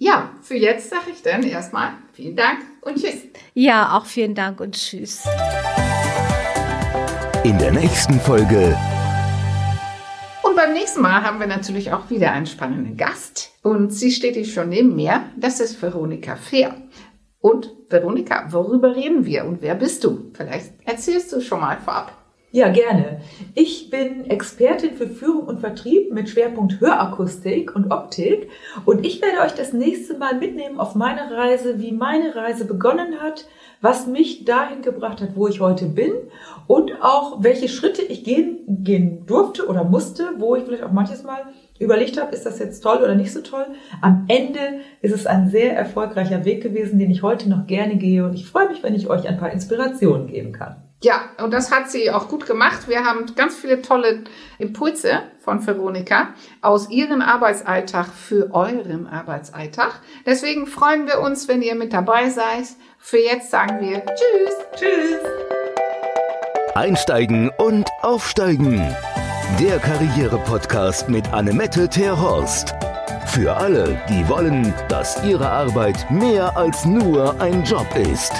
Ja, 0.01 0.31
für 0.43 0.55
jetzt 0.55 0.91
sage 0.91 1.11
ich 1.13 1.23
dann 1.23 1.43
erstmal 1.43 1.91
vielen 2.13 2.37
Dank 2.37 2.61
und 2.83 2.99
tschüss. 2.99 3.17
Ja, 3.55 3.99
auch 3.99 4.07
vielen 4.07 4.37
Dank 4.37 4.61
und 4.61 4.77
tschüss. 4.77 5.25
In 7.43 7.59
der 7.59 7.73
nächsten 7.73 8.21
Folge. 8.21 8.79
Und 10.45 10.55
beim 10.55 10.73
nächsten 10.73 11.01
Mal 11.01 11.25
haben 11.25 11.41
wir 11.41 11.49
natürlich 11.49 11.93
auch 11.93 12.11
wieder 12.11 12.31
einen 12.31 12.47
spannenden 12.47 12.97
Gast. 12.97 13.51
Und 13.63 13.91
sie 13.93 14.13
steht 14.13 14.37
hier 14.37 14.45
schon 14.45 14.69
neben 14.69 14.95
mir. 14.95 15.25
Das 15.37 15.59
ist 15.59 15.83
Veronika 15.83 16.37
Fehr. 16.37 16.77
Und 17.41 17.75
Veronika, 17.89 18.53
worüber 18.53 18.95
reden 18.95 19.27
wir 19.27 19.47
und 19.47 19.63
wer 19.63 19.75
bist 19.75 20.05
du? 20.05 20.31
Vielleicht 20.33 20.75
erzählst 20.85 21.33
du 21.33 21.41
schon 21.41 21.59
mal 21.59 21.77
vorab. 21.77 22.18
Ja, 22.51 22.71
gerne. 22.71 23.21
Ich 23.55 23.91
bin 23.91 24.25
Expertin 24.31 24.95
für 24.95 25.07
Führung 25.07 25.43
und 25.49 25.61
Vertrieb 25.61 26.15
mit 26.15 26.31
Schwerpunkt 26.31 26.81
Hörakustik 26.81 27.77
und 27.77 27.91
Optik 27.93 28.49
und 28.87 29.05
ich 29.05 29.21
werde 29.21 29.41
euch 29.45 29.53
das 29.53 29.75
nächste 29.75 30.17
Mal 30.17 30.39
mitnehmen 30.39 30.81
auf 30.81 30.95
meine 30.95 31.31
Reise, 31.31 31.79
wie 31.79 31.93
meine 31.93 32.35
Reise 32.35 32.65
begonnen 32.65 33.21
hat, 33.21 33.47
was 33.83 34.07
mich 34.07 34.47
dahin 34.47 34.81
gebracht 34.81 35.21
hat, 35.21 35.37
wo 35.37 35.47
ich 35.47 35.61
heute 35.61 35.89
bin 35.89 36.11
und 36.67 37.03
auch 37.03 37.43
welche 37.43 37.69
Schritte 37.69 38.01
ich 38.01 38.25
gehen, 38.25 38.61
gehen 38.83 39.27
durfte 39.27 39.67
oder 39.67 39.85
musste, 39.85 40.31
wo 40.39 40.57
ich 40.57 40.65
vielleicht 40.65 40.85
auch 40.85 40.93
manches 40.93 41.25
Mal 41.25 41.43
überlegt 41.79 42.19
habe, 42.19 42.35
ist 42.35 42.47
das 42.47 42.59
jetzt 42.61 42.81
toll 42.81 42.97
oder 43.03 43.15
nicht 43.15 43.35
so 43.35 43.43
toll. 43.43 43.67
Am 44.01 44.25
Ende 44.29 44.81
ist 45.03 45.13
es 45.13 45.27
ein 45.27 45.51
sehr 45.51 45.77
erfolgreicher 45.77 46.47
Weg 46.47 46.63
gewesen, 46.63 46.99
den 46.99 47.11
ich 47.11 47.23
heute 47.23 47.51
noch 47.51 47.67
gerne 47.67 47.97
gehe 47.97 48.25
und 48.25 48.33
ich 48.33 48.47
freue 48.47 48.71
mich, 48.71 48.83
wenn 48.83 48.95
ich 48.95 49.11
euch 49.11 49.29
ein 49.29 49.37
paar 49.37 49.53
Inspirationen 49.53 50.29
geben 50.29 50.53
kann. 50.53 50.88
Ja, 51.01 51.21
und 51.43 51.53
das 51.53 51.71
hat 51.71 51.89
sie 51.89 52.11
auch 52.11 52.29
gut 52.29 52.47
gemacht. 52.47 52.89
Wir 52.89 53.05
haben 53.05 53.33
ganz 53.37 53.55
viele 53.55 53.83
tolle 53.83 54.25
Impulse 54.59 55.23
von 55.39 55.65
Veronika 55.65 56.35
aus 56.61 56.91
ihrem 56.91 57.23
Arbeitsalltag 57.23 58.09
für 58.09 58.53
euren 58.53 59.07
Arbeitsalltag. 59.07 60.01
Deswegen 60.27 60.67
freuen 60.67 61.07
wir 61.07 61.21
uns, 61.21 61.47
wenn 61.47 61.63
ihr 61.63 61.77
mit 61.77 61.93
dabei 61.93 62.31
seid. 62.31 62.67
Für 62.99 63.19
jetzt 63.19 63.53
sagen 63.53 63.81
wir 63.81 64.05
Tschüss. 64.07 64.55
Tschüss. 64.75 65.21
Einsteigen 66.75 67.51
und 67.59 67.89
aufsteigen. 68.03 68.79
Der 69.61 69.79
Karriere-Podcast 69.79 71.09
mit 71.09 71.33
Annemette 71.33 71.89
Terhorst. 71.89 72.75
Für 73.27 73.57
alle, 73.57 74.01
die 74.09 74.29
wollen, 74.29 74.75
dass 74.89 75.23
ihre 75.25 75.49
Arbeit 75.49 76.11
mehr 76.11 76.57
als 76.57 76.85
nur 76.85 77.41
ein 77.41 77.63
Job 77.63 77.87
ist. 77.97 78.33